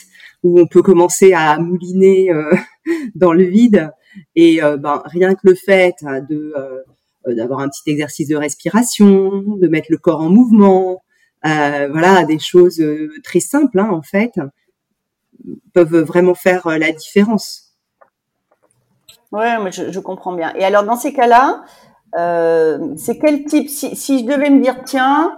où 0.44 0.60
on 0.60 0.68
peut 0.68 0.82
commencer 0.82 1.34
à 1.34 1.58
mouliner 1.58 2.32
euh, 2.32 2.54
dans 3.16 3.34
le 3.34 3.44
vide. 3.44 3.92
Et 4.36 4.64
euh, 4.64 4.78
ben, 4.78 5.02
rien 5.06 5.34
que 5.34 5.42
le 5.44 5.56
fait 5.56 5.96
de 6.30 6.54
euh, 6.58 6.82
d'avoir 7.34 7.60
un 7.60 7.70
petit 7.70 7.90
exercice 7.90 8.28
de 8.28 8.36
respiration, 8.36 9.44
de 9.56 9.68
mettre 9.70 9.88
le 9.90 9.98
corps 9.98 10.20
en 10.20 10.30
mouvement, 10.30 11.04
voilà, 11.42 12.26
des 12.26 12.40
choses 12.40 12.84
très 13.24 13.40
simples 13.40 13.80
hein, 13.80 13.90
en 13.92 14.02
fait, 14.02 14.34
peuvent 15.74 16.02
vraiment 16.02 16.36
faire 16.36 16.68
la 16.68 16.92
différence. 16.92 17.78
Ouais, 19.32 19.58
mais 19.64 19.72
je, 19.72 19.90
je 19.90 20.00
comprends 20.02 20.34
bien. 20.34 20.54
Et 20.56 20.66
alors 20.66 20.84
dans 20.84 20.98
ces 20.98 21.14
cas-là, 21.14 21.64
c'est 22.16 23.18
quel 23.20 23.46
type 23.46 23.70
si, 23.70 23.96
si, 23.96 24.20
je 24.20 24.26
devais 24.26 24.50
me 24.50 24.62
dire, 24.62 24.84
tiens, 24.86 25.36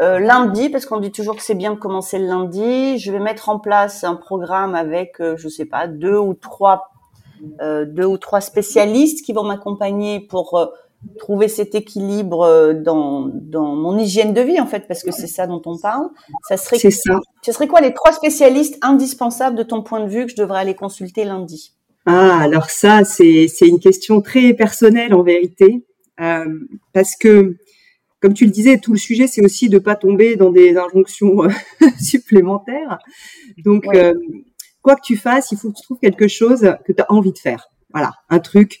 lundi, 0.00 0.70
parce 0.70 0.86
qu'on 0.86 0.98
dit 0.98 1.12
toujours 1.12 1.36
que 1.36 1.42
c'est 1.42 1.54
bien 1.54 1.74
de 1.74 1.78
commencer 1.78 2.18
le 2.18 2.26
lundi, 2.26 2.98
je 2.98 3.12
vais 3.12 3.18
mettre 3.18 3.48
en 3.48 3.58
place 3.58 4.02
un 4.04 4.14
programme 4.14 4.74
avec, 4.74 5.16
je 5.18 5.48
sais 5.48 5.66
pas, 5.66 5.86
deux 5.86 6.16
ou 6.16 6.34
trois, 6.34 6.90
deux 7.60 8.06
ou 8.06 8.16
trois 8.16 8.40
spécialistes 8.40 9.24
qui 9.24 9.32
vont 9.32 9.44
m'accompagner 9.44 10.20
pour 10.20 10.72
trouver 11.18 11.48
cet 11.48 11.74
équilibre 11.74 12.42
euh, 12.42 12.74
dans, 12.74 13.30
dans 13.32 13.74
mon 13.74 13.98
hygiène 13.98 14.32
de 14.34 14.40
vie 14.40 14.60
en 14.60 14.66
fait 14.66 14.86
parce 14.86 15.02
que 15.02 15.12
c'est 15.12 15.26
ça 15.26 15.46
dont 15.46 15.62
on 15.66 15.78
parle. 15.78 16.08
Ça 16.48 16.56
serait 16.56 16.78
ça. 16.78 17.18
ce 17.42 17.52
serait 17.52 17.68
quoi 17.68 17.80
les 17.80 17.94
trois 17.94 18.12
spécialistes 18.12 18.78
indispensables 18.82 19.56
de 19.56 19.62
ton 19.62 19.82
point 19.82 20.00
de 20.00 20.08
vue 20.08 20.26
que 20.26 20.32
je 20.32 20.36
devrais 20.36 20.60
aller 20.60 20.74
consulter 20.74 21.24
lundi? 21.24 21.74
Ah 22.06 22.38
alors 22.40 22.70
ça 22.70 23.04
c'est 23.04 23.46
c'est 23.48 23.66
une 23.66 23.80
question 23.80 24.20
très 24.20 24.54
personnelle 24.54 25.14
en 25.14 25.22
vérité. 25.22 25.64
euh, 25.74 25.89
parce 26.92 27.16
que 27.16 27.56
comme 28.20 28.34
tu 28.34 28.44
le 28.44 28.50
disais 28.50 28.78
tout 28.78 28.92
le 28.92 28.98
sujet 28.98 29.26
c'est 29.26 29.44
aussi 29.44 29.68
de 29.68 29.78
pas 29.78 29.96
tomber 29.96 30.36
dans 30.36 30.50
des 30.50 30.76
injonctions 30.76 31.44
euh, 31.44 31.48
supplémentaires. 32.00 32.98
Donc 33.64 33.86
euh, 33.94 34.14
quoi 34.82 34.96
que 34.96 35.02
tu 35.02 35.16
fasses 35.16 35.50
il 35.52 35.58
faut 35.58 35.70
que 35.70 35.76
tu 35.76 35.82
trouves 35.82 35.98
quelque 36.00 36.28
chose 36.28 36.74
que 36.84 36.92
tu 36.92 37.02
as 37.02 37.10
envie 37.10 37.32
de 37.32 37.38
faire. 37.38 37.68
Voilà 37.92 38.12
un 38.28 38.38
truc 38.38 38.80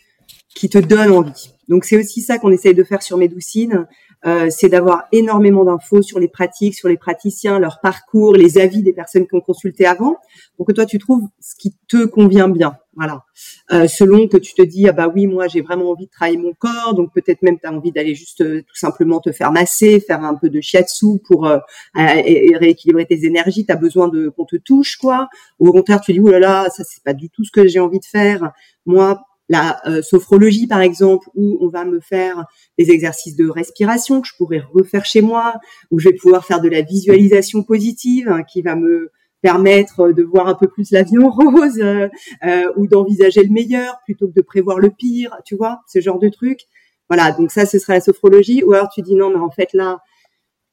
qui 0.54 0.68
te 0.68 0.78
donne 0.78 1.10
envie. 1.10 1.52
Donc 1.68 1.84
c'est 1.84 1.96
aussi 1.96 2.20
ça 2.20 2.38
qu'on 2.38 2.50
essaye 2.50 2.74
de 2.74 2.82
faire 2.82 3.02
sur 3.02 3.16
Médoucine, 3.16 3.86
euh, 4.26 4.48
c'est 4.50 4.68
d'avoir 4.68 5.04
énormément 5.12 5.64
d'infos 5.64 6.02
sur 6.02 6.18
les 6.18 6.28
pratiques, 6.28 6.74
sur 6.74 6.88
les 6.88 6.98
praticiens, 6.98 7.58
leur 7.58 7.80
parcours, 7.80 8.34
les 8.34 8.58
avis 8.58 8.82
des 8.82 8.92
personnes 8.92 9.26
qui 9.26 9.34
ont 9.34 9.40
consulté 9.40 9.86
avant, 9.86 10.16
pour 10.56 10.66
que 10.66 10.72
toi 10.72 10.84
tu 10.84 10.98
trouves 10.98 11.26
ce 11.40 11.54
qui 11.56 11.74
te 11.88 12.04
convient 12.04 12.48
bien. 12.48 12.76
Voilà. 13.00 13.24
Euh, 13.72 13.88
selon 13.88 14.28
que 14.28 14.36
tu 14.36 14.52
te 14.52 14.60
dis 14.60 14.86
ah 14.86 14.92
bah 14.92 15.08
oui 15.08 15.26
moi 15.26 15.48
j'ai 15.48 15.62
vraiment 15.62 15.90
envie 15.90 16.04
de 16.04 16.10
travailler 16.10 16.36
mon 16.36 16.52
corps, 16.52 16.92
donc 16.94 17.14
peut-être 17.14 17.40
même 17.40 17.58
tu 17.58 17.66
as 17.66 17.72
envie 17.72 17.92
d'aller 17.92 18.14
juste 18.14 18.42
euh, 18.42 18.60
tout 18.60 18.76
simplement 18.76 19.20
te 19.20 19.32
faire 19.32 19.52
masser, 19.52 20.00
faire 20.00 20.22
un 20.22 20.34
peu 20.34 20.50
de 20.50 20.60
shiatsu 20.60 21.18
pour 21.24 21.46
euh, 21.46 21.60
rééquilibrer 21.94 23.06
tes 23.06 23.24
énergies, 23.24 23.64
tu 23.64 23.72
as 23.72 23.76
besoin 23.76 24.08
de 24.08 24.28
qu'on 24.28 24.44
te 24.44 24.56
touche 24.56 24.96
quoi. 24.96 25.30
Ou 25.58 25.68
au 25.68 25.72
contraire 25.72 26.02
tu 26.02 26.12
dis 26.12 26.20
oh 26.20 26.28
là 26.28 26.40
là 26.40 26.68
ça 26.68 26.84
c'est 26.84 27.02
pas 27.02 27.14
du 27.14 27.30
tout 27.30 27.42
ce 27.42 27.50
que 27.50 27.66
j'ai 27.66 27.80
envie 27.80 28.00
de 28.00 28.04
faire. 28.04 28.52
Moi 28.84 29.22
la 29.48 29.80
sophrologie 30.02 30.66
par 30.66 30.82
exemple, 30.82 31.26
où 31.34 31.58
on 31.62 31.68
va 31.68 31.86
me 31.86 32.00
faire 32.00 32.44
des 32.78 32.90
exercices 32.90 33.34
de 33.34 33.48
respiration 33.48 34.20
que 34.20 34.28
je 34.28 34.34
pourrais 34.36 34.62
refaire 34.74 35.06
chez 35.06 35.22
moi, 35.22 35.54
où 35.90 35.98
je 35.98 36.10
vais 36.10 36.14
pouvoir 36.14 36.44
faire 36.44 36.60
de 36.60 36.68
la 36.68 36.82
visualisation 36.82 37.62
positive 37.62 38.28
hein, 38.28 38.42
qui 38.44 38.62
va 38.62 38.76
me 38.76 39.10
permettre 39.42 40.12
de 40.12 40.22
voir 40.22 40.48
un 40.48 40.54
peu 40.54 40.68
plus 40.68 40.90
la 40.90 41.02
vie 41.02 41.18
en 41.18 41.30
rose 41.30 41.78
euh, 41.80 42.08
euh, 42.44 42.72
ou 42.76 42.86
d'envisager 42.86 43.42
le 43.42 43.50
meilleur 43.50 44.00
plutôt 44.04 44.28
que 44.28 44.34
de 44.34 44.42
prévoir 44.42 44.78
le 44.78 44.90
pire, 44.90 45.36
tu 45.44 45.56
vois, 45.56 45.80
ce 45.88 46.00
genre 46.00 46.18
de 46.18 46.28
truc. 46.28 46.60
Voilà, 47.08 47.32
donc 47.32 47.50
ça 47.50 47.66
ce 47.66 47.78
sera 47.78 47.94
la 47.94 48.00
sophrologie. 48.00 48.62
Ou 48.62 48.72
alors 48.72 48.88
tu 48.88 49.02
dis 49.02 49.14
non, 49.14 49.30
mais 49.30 49.40
en 49.40 49.50
fait 49.50 49.72
là, 49.72 50.00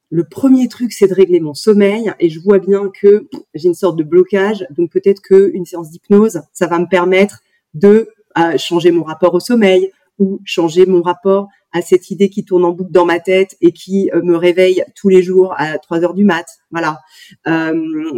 le 0.10 0.24
premier 0.24 0.68
truc 0.68 0.94
c'est 0.94 1.08
de 1.08 1.14
régler 1.14 1.40
mon 1.40 1.54
sommeil 1.54 2.14
et 2.20 2.30
je 2.30 2.40
vois 2.40 2.60
bien 2.60 2.90
que 3.02 3.28
j'ai 3.54 3.68
une 3.68 3.74
sorte 3.74 3.98
de 3.98 4.04
blocage, 4.04 4.66
donc 4.70 4.92
peut-être 4.92 5.22
qu'une 5.22 5.66
séance 5.66 5.90
d'hypnose, 5.90 6.42
ça 6.54 6.68
va 6.68 6.80
me 6.80 6.88
permettre 6.88 7.42
de 7.74 8.10
à 8.36 8.58
changer 8.58 8.92
mon 8.92 9.04
rapport 9.04 9.34
au 9.34 9.40
sommeil 9.40 9.92
ou 10.20 10.40
changer 10.46 10.86
mon 10.86 11.02
rapport 11.02 11.48
à 11.74 11.82
cette 11.82 12.10
idée 12.12 12.30
qui 12.30 12.46
tourne 12.46 12.66
en 12.66 12.72
boucle 12.72 12.92
dans 12.92 13.06
ma 13.06 13.20
tête 13.20 13.56
et 13.62 13.72
qui 13.72 14.10
euh, 14.14 14.22
me 14.24 14.36
réveille 14.36 14.84
tous 14.96 15.10
les 15.10 15.22
jours 15.22 15.54
à 15.58 15.78
3 15.78 16.04
heures 16.04 16.14
du 16.14 16.26
mat, 16.26 16.46
voilà. 16.72 17.00
Euh, 17.48 17.74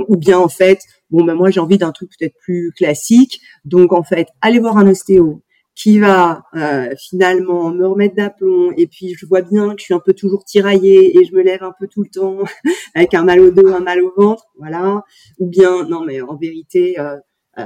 ou 0.08 0.18
bien 0.18 0.40
en 0.40 0.50
fait, 0.50 0.82
bon 1.10 1.24
ben 1.24 1.36
moi 1.36 1.50
j'ai 1.50 1.60
envie 1.60 1.78
d'un 1.78 1.92
truc 1.92 2.12
peut-être 2.18 2.36
plus 2.42 2.72
classique, 2.76 3.42
donc 3.66 3.94
en 3.94 4.04
fait 4.04 4.28
aller 4.42 4.60
voir 4.60 4.78
un 4.78 4.88
ostéo 4.88 5.42
qui 5.76 5.98
va 5.98 6.44
euh, 6.56 6.94
finalement 6.98 7.72
me 7.72 7.88
remettre 7.88 8.16
d'aplomb 8.16 8.72
et 8.76 8.86
puis 8.86 9.16
je 9.18 9.26
vois 9.26 9.42
bien 9.42 9.70
que 9.76 9.80
je 9.80 9.86
suis 9.86 9.94
un 9.94 10.02
peu 10.06 10.14
toujours 10.14 10.44
tiraillée 10.44 11.18
et 11.18 11.24
je 11.24 11.34
me 11.34 11.42
lève 11.42 11.64
un 11.64 11.74
peu 11.80 11.88
tout 11.88 12.04
le 12.04 12.10
temps 12.10 12.40
avec 12.96 13.14
un 13.14 13.24
mal 13.24 13.40
au 13.40 13.50
dos, 13.50 13.68
un 13.68 13.80
mal 13.80 14.02
au 14.02 14.14
ventre, 14.16 14.46
voilà. 14.58 15.04
Ou 15.40 15.48
bien 15.48 15.86
non 15.86 16.04
mais 16.06 16.22
en 16.22 16.36
vérité 16.36 17.00
euh, 17.00 17.16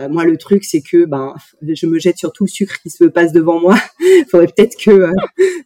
moi, 0.09 0.25
le 0.25 0.37
truc, 0.37 0.63
c'est 0.63 0.81
que 0.81 1.05
ben, 1.05 1.33
je 1.61 1.85
me 1.85 1.99
jette 1.99 2.17
sur 2.17 2.31
tout 2.31 2.45
le 2.45 2.49
sucre 2.49 2.81
qui 2.81 2.89
se 2.89 3.05
passe 3.05 3.31
devant 3.31 3.59
moi. 3.59 3.75
faudrait 4.31 4.47
peut-être 4.47 4.75
que, 4.77 4.91
euh, 4.91 5.11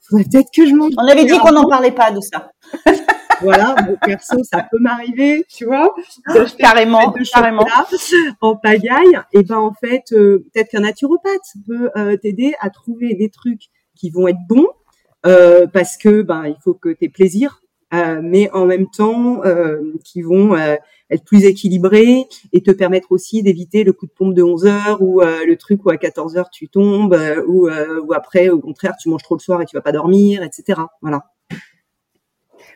faudrait 0.09 0.25
peut-être 0.31 0.49
que 0.53 0.65
je 0.65 0.73
mange. 0.73 0.93
On 0.97 1.07
avait 1.07 1.25
dit 1.25 1.37
qu'on 1.37 1.51
n'en 1.51 1.67
parlait 1.67 1.91
pas 1.91 2.11
de 2.11 2.19
ça. 2.21 2.51
voilà, 3.41 3.75
bon, 3.85 3.97
perso, 4.01 4.43
ça 4.43 4.65
peut 4.69 4.79
m'arriver, 4.79 5.45
tu 5.49 5.65
vois. 5.65 5.93
carrément, 6.57 7.13
carrément. 7.33 7.65
En 8.41 8.55
pagaille, 8.55 9.19
et 9.33 9.43
ben 9.43 9.57
en 9.57 9.73
fait, 9.73 10.03
euh, 10.11 10.45
peut-être 10.53 10.69
qu'un 10.69 10.81
naturopathe 10.81 11.53
peut 11.67 11.89
t'aider 12.21 12.53
à 12.59 12.69
trouver 12.69 13.13
des 13.13 13.29
trucs 13.29 13.63
qui 13.95 14.09
vont 14.09 14.27
être 14.27 14.39
bons, 14.47 14.67
parce 15.23 15.97
que 15.97 16.21
ben 16.21 16.45
il 16.47 16.57
faut 16.63 16.73
que 16.73 16.89
tu 16.89 17.05
aies 17.05 17.09
plaisir 17.09 17.61
euh, 17.93 18.19
mais 18.21 18.49
en 18.51 18.65
même 18.65 18.87
temps 18.89 19.45
euh, 19.45 19.93
qui 20.03 20.21
vont 20.21 20.55
euh, 20.55 20.75
être 21.09 21.23
plus 21.23 21.45
équilibrés 21.45 22.25
et 22.51 22.61
te 22.61 22.71
permettre 22.71 23.13
aussi 23.13 23.41
d'éviter 23.43 23.85
le 23.85 23.93
coup 23.93 24.07
de 24.07 24.11
pompe 24.11 24.33
de 24.33 24.43
11 24.43 24.65
heures 24.65 25.01
ou 25.01 25.21
le 25.21 25.55
truc 25.55 25.85
où 25.85 25.89
à 25.89 25.95
14 25.95 26.35
heures 26.35 26.49
tu 26.49 26.67
tombes 26.67 27.17
ou, 27.47 27.69
ou 27.69 28.13
après 28.13 28.49
au 28.49 28.59
contraire 28.59 28.95
tu 28.99 29.07
manges 29.07 29.23
trop 29.23 29.35
le 29.35 29.39
soir 29.39 29.61
et 29.61 29.65
tu 29.65 29.77
vas 29.77 29.81
pas 29.81 29.93
dormir, 29.93 30.43
etc. 30.43 30.81
Voilà. 31.01 31.27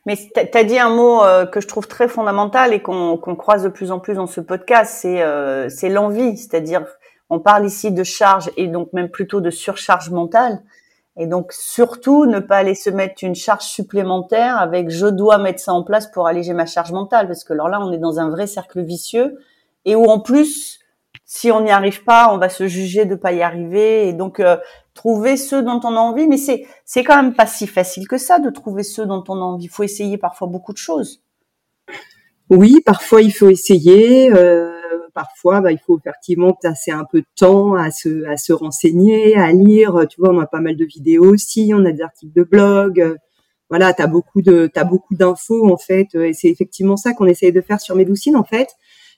Mais 0.05 0.15
tu 0.15 0.57
as 0.57 0.63
dit 0.63 0.79
un 0.79 0.95
mot 0.95 1.23
que 1.51 1.59
je 1.59 1.67
trouve 1.67 1.87
très 1.89 2.07
fondamental 2.07 2.73
et 2.73 2.81
qu'on 2.81 3.17
croise 3.17 3.63
de 3.63 3.69
plus 3.69 3.91
en 3.91 3.99
plus 3.99 4.13
dans 4.13 4.27
ce 4.27 4.39
podcast, 4.39 4.95
c'est 5.01 5.21
c'est 5.69 5.89
l'envie, 5.89 6.37
c'est-à-dire 6.37 6.85
on 7.29 7.39
parle 7.39 7.65
ici 7.65 7.91
de 7.91 8.03
charge 8.05 8.49
et 8.55 8.67
donc 8.67 8.93
même 8.93 9.09
plutôt 9.09 9.41
de 9.41 9.49
surcharge 9.49 10.09
mentale. 10.09 10.61
Et 11.17 11.27
donc 11.27 11.51
surtout 11.51 12.25
ne 12.25 12.39
pas 12.39 12.57
aller 12.57 12.75
se 12.75 12.89
mettre 12.89 13.23
une 13.23 13.35
charge 13.35 13.63
supplémentaire 13.63 14.57
avec 14.57 14.89
je 14.89 15.07
dois 15.07 15.37
mettre 15.37 15.59
ça 15.59 15.73
en 15.73 15.83
place 15.83 16.09
pour 16.09 16.27
alléger 16.27 16.53
ma 16.53 16.65
charge 16.65 16.91
mentale. 16.91 17.27
Parce 17.27 17.43
que 17.43 17.53
alors 17.53 17.67
là 17.67 17.79
on 17.81 17.91
est 17.91 17.97
dans 17.97 18.19
un 18.19 18.29
vrai 18.29 18.47
cercle 18.47 18.81
vicieux 18.81 19.37
et 19.85 19.95
où 19.95 20.05
en 20.05 20.19
plus 20.19 20.79
si 21.25 21.51
on 21.51 21.61
n'y 21.61 21.71
arrive 21.71 22.03
pas 22.03 22.33
on 22.33 22.37
va 22.37 22.49
se 22.49 22.67
juger 22.67 23.05
de 23.05 23.15
pas 23.15 23.33
y 23.33 23.41
arriver. 23.41 24.07
Et 24.07 24.13
donc 24.13 24.39
euh, 24.39 24.57
trouver 24.93 25.35
ceux 25.35 25.63
dont 25.63 25.81
on 25.83 25.95
a 25.95 25.99
envie. 25.99 26.27
Mais 26.27 26.37
c'est 26.37 26.65
c'est 26.85 27.03
quand 27.03 27.21
même 27.21 27.33
pas 27.33 27.45
si 27.47 27.67
facile 27.67 28.07
que 28.07 28.17
ça 28.17 28.39
de 28.39 28.49
trouver 28.49 28.83
ceux 28.83 29.05
dont 29.05 29.23
on 29.27 29.35
a 29.35 29.43
envie. 29.43 29.65
Il 29.65 29.69
faut 29.69 29.83
essayer 29.83 30.17
parfois 30.17 30.47
beaucoup 30.47 30.71
de 30.71 30.77
choses. 30.77 31.21
Oui 32.49 32.79
parfois 32.85 33.21
il 33.21 33.31
faut 33.31 33.49
essayer 33.49 34.31
euh 34.31 34.80
parfois, 35.13 35.61
bah, 35.61 35.71
il 35.71 35.79
faut 35.79 35.99
effectivement 35.99 36.53
passer 36.61 36.91
un 36.91 37.05
peu 37.09 37.21
de 37.21 37.27
temps 37.35 37.75
à 37.75 37.91
se, 37.91 38.25
à 38.25 38.37
se 38.37 38.53
renseigner, 38.53 39.35
à 39.35 39.51
lire. 39.51 40.05
Tu 40.09 40.19
vois, 40.19 40.31
on 40.31 40.39
a 40.39 40.47
pas 40.47 40.61
mal 40.61 40.75
de 40.75 40.85
vidéos 40.85 41.33
aussi, 41.33 41.71
on 41.75 41.85
a 41.85 41.91
des 41.91 42.01
articles 42.01 42.33
de 42.33 42.43
blog. 42.43 43.17
Voilà, 43.71 43.93
t'as 43.93 44.07
beaucoup 44.07 44.41
de, 44.41 44.69
t'as 44.71 44.83
beaucoup 44.83 45.15
d'infos 45.15 45.71
en 45.71 45.77
fait, 45.77 46.13
et 46.13 46.33
c'est 46.33 46.49
effectivement 46.49 46.97
ça 46.97 47.13
qu'on 47.13 47.25
essaye 47.25 47.53
de 47.53 47.61
faire 47.61 47.79
sur 47.79 47.95
Médoucine 47.95 48.35
en 48.35 48.43
fait, 48.43 48.67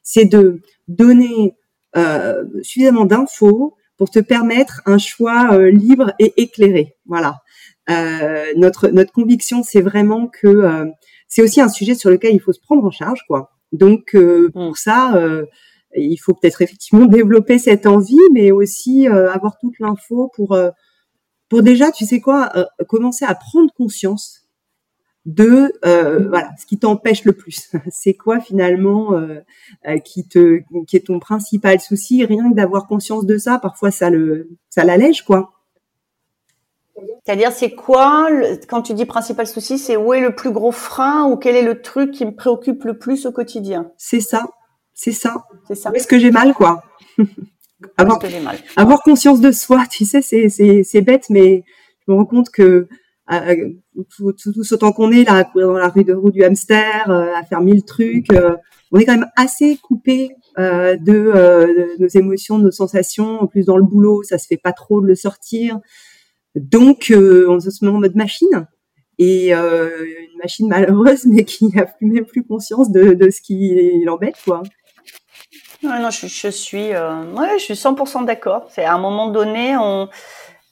c'est 0.04 0.26
de 0.26 0.62
donner 0.88 1.56
euh, 1.98 2.44
suffisamment 2.62 3.06
d'infos 3.06 3.76
pour 3.98 4.12
te 4.12 4.20
permettre 4.20 4.82
un 4.86 5.00
choix 5.00 5.54
euh, 5.54 5.72
libre 5.72 6.14
et 6.20 6.40
éclairé. 6.40 6.96
Voilà. 7.08 7.38
Euh, 7.90 8.46
notre 8.56 8.90
notre 8.90 9.12
conviction, 9.12 9.64
c'est 9.64 9.82
vraiment 9.82 10.28
que 10.28 10.86
c'est 11.28 11.42
aussi 11.42 11.60
un 11.60 11.68
sujet 11.68 11.96
sur 11.96 12.12
lequel 12.12 12.36
il 12.36 12.40
faut 12.40 12.54
se 12.54 12.62
prendre 12.62 12.86
en 12.86 12.92
charge, 12.92 13.22
quoi. 13.28 13.54
Donc 13.72 14.16
pour 14.54 14.72
mmh. 14.72 14.76
ça, 14.76 15.20
il 15.96 16.18
faut 16.18 16.34
peut-être 16.34 16.62
effectivement 16.62 17.06
développer 17.08 17.58
cette 17.58 17.86
envie, 17.86 18.18
mais 18.32 18.52
aussi 18.52 19.08
euh, 19.08 19.32
avoir 19.32 19.58
toute 19.60 19.80
l'info 19.80 20.32
pour 20.36 20.54
euh, 20.54 20.70
pour 21.50 21.62
déjà, 21.62 21.92
tu 21.92 22.06
sais 22.06 22.20
quoi, 22.20 22.50
euh, 22.56 22.66
commencer 22.88 23.26
à 23.26 23.36
prendre 23.36 23.72
conscience 23.74 24.42
de 25.26 25.72
voilà 26.28 26.50
ce 26.60 26.66
qui 26.66 26.78
t'empêche 26.78 27.24
le 27.24 27.32
plus. 27.32 27.72
C'est 27.92 28.14
quoi 28.14 28.42
finalement 28.42 29.12
qui 30.04 30.28
te 30.28 30.60
qui 30.86 30.98
est 30.98 31.08
ton 31.08 31.20
principal 31.20 31.80
souci? 31.80 32.26
Rien 32.26 32.52
que 32.52 32.56
d'avoir 32.56 32.88
conscience 32.88 33.26
de 33.26 33.38
ça, 33.38 33.58
parfois 33.58 33.92
ça 33.92 34.10
le 34.10 34.50
ça 34.70 34.84
l'allège 34.84 35.22
quoi. 35.22 35.54
C'est-à-dire, 37.26 37.52
c'est 37.52 37.72
quoi, 37.72 38.28
quand 38.68 38.82
tu 38.82 38.94
dis 38.94 39.06
principal 39.06 39.48
souci, 39.48 39.78
c'est 39.78 39.96
où 39.96 40.14
est 40.14 40.20
le 40.20 40.36
plus 40.36 40.52
gros 40.52 40.72
frein 40.72 41.26
ou 41.26 41.38
quel 41.38 41.56
est 41.56 41.64
le 41.64 41.82
truc 41.82 42.12
qui 42.12 42.26
me 42.26 42.36
préoccupe 42.36 42.84
le 42.84 42.98
plus 42.98 43.26
au 43.26 43.32
quotidien? 43.32 43.92
C'est 43.98 44.20
ça. 44.20 44.46
C'est 44.94 45.12
ça. 45.12 45.46
C'est 45.68 45.76
ça. 45.76 45.92
Est-ce 45.94 46.08
que 46.08 46.20
j'ai 46.20 46.32
mal, 46.32 46.54
quoi 46.54 46.84
avoir, 47.98 48.20
mal? 48.44 48.58
avoir 48.76 49.02
conscience 49.02 49.42
de 49.42 49.52
soi, 49.52 49.84
tu 49.90 50.06
sais, 50.06 50.22
c'est, 50.22 50.50
c'est, 50.50 50.84
c'est 50.84 51.02
bête, 51.02 51.26
mais 51.30 51.64
je 52.06 52.12
me 52.12 52.18
rends 52.18 52.26
compte 52.26 52.50
que 52.50 52.88
euh, 53.32 53.70
tout, 54.16 54.34
tout, 54.34 54.64
ce 54.64 54.76
temps 54.76 54.92
qu'on 54.92 55.12
est 55.12 55.24
là, 55.24 55.36
à 55.36 55.44
courir 55.46 55.68
dans 55.68 55.78
la 55.78 55.88
rue 55.88 56.04
de 56.04 56.14
roue 56.14 56.32
du 56.32 56.44
hamster, 56.44 57.10
euh, 57.10 57.34
à 57.36 57.44
faire 57.44 57.62
mille 57.62 57.84
trucs, 57.86 58.32
euh, 58.34 58.56
on 58.92 59.00
est 59.00 59.06
quand 59.06 59.14
même 59.14 59.30
assez 59.38 59.78
coupé 59.82 60.32
de, 60.58 60.96
de, 61.02 62.02
nos 62.02 62.08
émotions, 62.08 62.60
de 62.60 62.66
nos 62.66 62.72
sensations. 62.72 63.42
En 63.42 63.48
plus, 63.48 63.66
dans 63.66 63.78
le 63.78 63.84
boulot, 63.84 64.22
ça 64.24 64.38
se 64.38 64.46
fait 64.46 64.58
pas 64.58 64.74
trop 64.74 65.02
de 65.02 65.08
le 65.08 65.16
sortir. 65.16 65.80
Donc, 66.56 67.12
on 67.12 67.60
se 67.60 67.84
met 67.84 67.90
en 67.90 68.00
mode 68.00 68.16
machine 68.16 68.68
et 69.18 69.52
une 69.54 70.38
machine 70.38 70.68
malheureuse, 70.68 71.26
mais 71.26 71.44
qui 71.44 71.70
n'a 71.70 71.86
plus 71.86 72.06
même 72.06 72.26
plus 72.26 72.44
conscience 72.44 72.92
de, 72.92 73.16
de 73.16 73.32
ce 73.32 73.42
qui 73.42 74.04
l'embête, 74.06 74.36
quoi 74.46 74.62
non, 75.84 76.10
je, 76.10 76.50
suis, 76.50 76.94
euh, 76.94 77.24
ouais, 77.34 77.60
je 77.60 77.64
suis 77.64 77.74
100% 77.74 78.26
d'accord. 78.26 78.68
C'est 78.70 78.86
à 78.86 78.94
un 78.94 78.98
moment 78.98 79.28
donné, 79.30 79.76
on, 79.78 80.10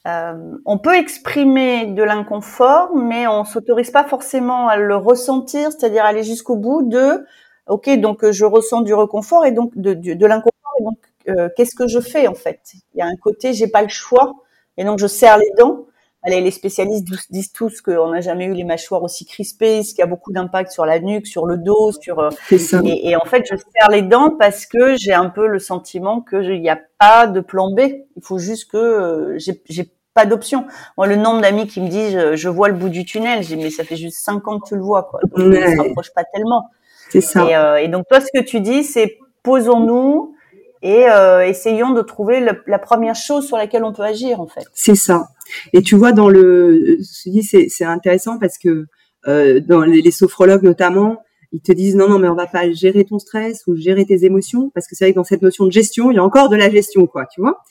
euh, 0.08 0.58
on 0.66 0.78
peut 0.78 0.96
exprimer 0.96 1.86
de 1.86 2.04
l'inconfort, 2.04 2.96
mais 2.96 3.28
on 3.28 3.44
s'autorise 3.44 3.92
pas 3.92 4.04
forcément 4.04 4.68
à 4.68 4.78
le 4.78 4.96
ressentir, 4.96 5.72
c'est-à-dire 5.72 6.06
aller 6.06 6.24
jusqu'au 6.24 6.56
bout 6.56 6.82
de, 6.84 7.26
ok, 7.68 7.90
donc 8.00 8.30
je 8.30 8.46
ressens 8.46 8.82
du 8.82 8.94
reconfort 8.94 9.46
et 9.46 9.52
donc 9.52 9.78
de, 9.78 9.94
de, 9.94 10.26
l'inconfort, 10.26 10.74
et 10.80 10.84
donc 10.84 10.98
euh, 11.30 11.50
qu'est-ce 11.56 11.76
que 11.76 11.88
je 11.88 12.00
fais 12.00 12.28
en 12.28 12.34
fait? 12.34 12.60
Il 12.94 13.00
y 13.00 13.02
a 13.02 13.06
un 13.06 13.16
côté, 13.16 13.54
j'ai 13.54 13.68
pas 13.68 13.82
le 13.82 13.90
choix, 13.90 14.34
et 14.78 14.84
donc 14.84 15.00
je 15.00 15.08
serre 15.08 15.38
les 15.38 15.52
dents. 15.58 15.86
Allez, 16.24 16.42
les 16.42 16.52
spécialistes 16.52 17.08
disent 17.32 17.52
tous 17.52 17.82
qu'on 17.82 18.12
n'a 18.12 18.22
jamais 18.22 18.46
eu 18.46 18.54
les 18.54 18.64
mâchoires 18.64 19.02
aussi 19.02 19.26
crispées, 19.26 19.82
ce 19.82 19.96
qui 19.96 20.04
a 20.04 20.06
beaucoup 20.06 20.32
d'impact 20.32 20.72
sur 20.72 20.86
la 20.86 21.00
nuque, 21.00 21.26
sur 21.26 21.48
le 21.48 21.58
dos, 21.58 21.92
sur. 22.00 22.20
Euh, 22.20 22.30
et, 22.52 23.10
et, 23.10 23.16
en 23.16 23.26
fait, 23.26 23.44
je 23.50 23.56
serre 23.56 23.90
les 23.90 24.04
dents 24.04 24.36
parce 24.38 24.68
que 24.68 24.96
j'ai 24.98 25.14
un 25.14 25.30
peu 25.30 25.48
le 25.48 25.58
sentiment 25.58 26.22
que 26.22 26.42
il 26.44 26.62
n'y 26.62 26.70
a 26.70 26.80
pas 27.00 27.26
de 27.26 27.40
plan 27.40 27.72
B. 27.72 27.80
Il 28.16 28.24
faut 28.24 28.38
juste 28.38 28.70
que 28.70 28.78
euh, 28.78 29.38
j'ai 29.38 29.92
pas 30.14 30.28
d'option. 30.28 30.66
Moi, 30.98 31.08
le 31.08 31.16
nombre 31.16 31.42
d'amis 31.42 31.68
qui 31.68 31.82
me 31.82 31.88
disent 31.88 32.36
je, 32.36 32.50
vois 32.50 32.68
le 32.68 32.76
bout 32.76 32.90
du 32.90 33.04
tunnel, 33.04 33.44
j'ai 33.44 33.56
mais 33.56 33.72
ça 33.72 33.84
fait 33.84 33.96
juste 33.96 34.20
cinq 34.20 34.48
ans 34.48 34.60
que 34.60 34.68
tu 34.68 34.76
le 34.76 34.82
vois, 34.82 35.04
quoi. 35.04 35.20
Donc, 35.24 35.48
ne 35.48 35.56
se 35.56 35.78
rapproche 35.78 36.14
pas 36.14 36.24
tellement. 36.26 36.70
C'est 37.10 37.22
ça. 37.22 37.50
Et, 37.50 37.56
euh, 37.56 37.82
et, 37.82 37.88
donc 37.88 38.06
toi, 38.08 38.22
ce 38.22 38.28
que 38.32 38.44
tu 38.44 38.62
dis, 38.62 38.84
c'est 38.84 39.18
posons-nous 39.44 40.36
et 40.82 41.08
euh, 41.08 41.46
essayons 41.46 41.92
de 41.92 42.02
trouver 42.02 42.40
la 42.40 42.80
première 42.80 43.16
chose 43.16 43.46
sur 43.48 43.58
laquelle 43.58 43.84
on 43.84 43.94
peut 43.94 44.04
agir, 44.04 44.42
en 44.42 44.48
fait. 44.48 44.66
C'est 44.74 44.96
ça. 44.96 45.28
Et 45.74 45.82
tu 45.82 45.96
vois, 45.96 46.12
dans 46.12 46.30
le, 46.30 46.98
c'est 47.02 47.86
intéressant 47.86 48.40
parce 48.40 48.58
que 48.58 48.88
euh, 49.28 49.60
dans 49.60 49.82
les, 49.82 50.02
les, 50.02 50.12
sophrologues 50.12 50.64
notamment, 50.64 51.22
ils 51.52 51.62
te 51.62 51.72
disent 51.72 51.96
non, 51.96 52.10
non, 52.10 52.18
mais 52.18 52.30
on 52.30 52.36
va 52.36 52.48
pas 52.48 52.72
gérer 52.72 53.04
ton 53.06 53.20
stress 53.20 53.64
ou 53.68 53.76
gérer 53.76 54.06
tes 54.06 54.26
émotions 54.26 54.72
parce 54.74 54.88
que 54.88 54.96
c'est 54.96 55.06
vrai 55.06 55.12
que 55.12 55.18
dans 55.18 55.24
cette 55.24 55.42
notion 55.42 55.66
de 55.66 55.72
gestion, 55.72 56.10
il 56.10 56.16
y 56.16 56.18
a 56.18 56.24
encore 56.24 56.50
de 56.50 56.56
la 56.56 56.70
gestion, 56.70 57.06
quoi, 57.06 57.26
tu 57.28 57.42
vois. 57.42 57.62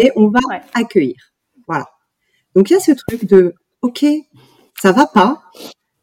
Et 0.00 0.10
on 0.16 0.28
va 0.28 0.40
accueillir. 0.74 1.16
Voilà. 1.68 1.86
Donc 2.54 2.70
il 2.70 2.72
y 2.72 2.76
a 2.76 2.80
ce 2.80 2.92
truc 2.92 3.26
de 3.26 3.54
ok, 3.82 4.04
ça 4.80 4.90
va 4.90 5.06
pas, 5.06 5.42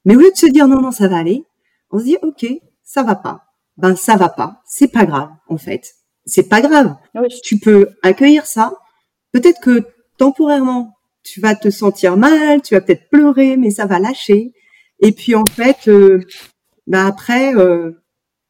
mais 0.05 0.15
au 0.15 0.19
lieu 0.19 0.31
de 0.31 0.37
se 0.37 0.45
dire 0.45 0.67
non, 0.67 0.81
non, 0.81 0.91
ça 0.91 1.07
va 1.07 1.17
aller, 1.17 1.43
on 1.91 1.99
se 1.99 2.03
dit 2.05 2.17
ok, 2.21 2.45
ça 2.83 3.03
va 3.03 3.15
pas. 3.15 3.41
Ben 3.75 3.95
ça 3.95 4.15
va 4.15 4.29
pas, 4.29 4.61
c'est 4.65 4.87
pas 4.87 5.05
grave 5.05 5.31
en 5.47 5.57
fait. 5.57 5.95
C'est 6.25 6.47
pas 6.49 6.61
grave. 6.61 6.95
Tu 7.43 7.59
peux 7.59 7.89
accueillir 8.01 8.45
ça. 8.45 8.73
Peut-être 9.31 9.59
que 9.61 9.83
temporairement 10.17 10.93
tu 11.23 11.39
vas 11.39 11.55
te 11.55 11.69
sentir 11.69 12.17
mal, 12.17 12.61
tu 12.61 12.75
vas 12.75 12.81
peut-être 12.81 13.09
pleurer, 13.09 13.57
mais 13.57 13.71
ça 13.71 13.85
va 13.85 13.99
lâcher. 13.99 14.53
Et 14.99 15.11
puis 15.13 15.35
en 15.35 15.45
fait, 15.45 15.87
euh, 15.87 16.19
bah 16.85 17.05
après, 17.05 17.55
euh, 17.55 17.91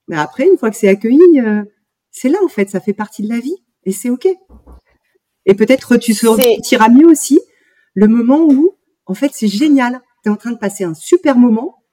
bah 0.07 0.21
après 0.21 0.47
une 0.47 0.57
fois 0.57 0.71
que 0.71 0.75
c'est 0.75 0.87
accueilli, 0.87 1.39
euh, 1.39 1.63
c'est 2.11 2.29
là 2.29 2.39
en 2.43 2.47
fait, 2.47 2.69
ça 2.69 2.79
fait 2.79 2.93
partie 2.93 3.23
de 3.23 3.29
la 3.29 3.39
vie 3.39 3.55
et 3.85 3.91
c'est 3.91 4.09
ok. 4.09 4.27
Et 5.45 5.53
peut-être 5.55 5.97
tu 5.97 6.13
sentiras 6.13 6.89
mieux 6.89 7.07
aussi 7.07 7.39
le 7.93 8.07
moment 8.07 8.41
où 8.41 8.75
en 9.05 9.13
fait 9.13 9.31
c'est 9.33 9.47
génial, 9.47 10.01
tu 10.23 10.29
es 10.29 10.31
en 10.31 10.35
train 10.35 10.51
de 10.51 10.57
passer 10.57 10.83
un 10.83 10.93
super 10.93 11.37
moment, 11.37 11.83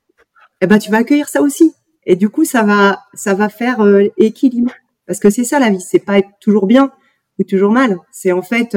et 0.61 0.65
eh 0.65 0.67
ben 0.67 0.79
tu 0.79 0.91
vas 0.91 0.99
accueillir 0.99 1.29
ça 1.29 1.43
aussi. 1.43 1.75
Et 2.07 2.17
du 2.17 2.29
coup 2.31 2.45
ça 2.45 2.63
va 2.63 3.01
ça 3.15 3.35
va 3.35 3.49
faire 3.49 3.81
euh, 3.81 4.09
équilibre 4.17 4.73
parce 5.11 5.19
que 5.19 5.29
c'est 5.29 5.43
ça 5.43 5.59
la 5.59 5.71
vie, 5.71 5.81
c'est 5.81 5.99
pas 5.99 6.19
être 6.19 6.31
toujours 6.39 6.67
bien 6.67 6.93
ou 7.41 7.43
toujours 7.43 7.73
mal, 7.73 7.99
c'est 8.13 8.31
en 8.31 8.43
fait 8.43 8.77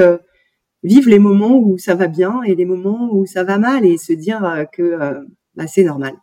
vivre 0.83 1.09
les 1.09 1.19
moments 1.19 1.57
où 1.57 1.77
ça 1.77 1.95
va 1.95 2.07
bien 2.07 2.41
et 2.43 2.55
les 2.55 2.65
moments 2.65 3.09
où 3.11 3.25
ça 3.25 3.43
va 3.43 3.57
mal 3.57 3.85
et 3.85 3.97
se 3.97 4.13
dire 4.13 4.43
euh, 4.43 4.65
que 4.65 4.81
euh, 4.81 5.21
bah, 5.55 5.65
c'est 5.67 5.83
normal. 5.83 6.13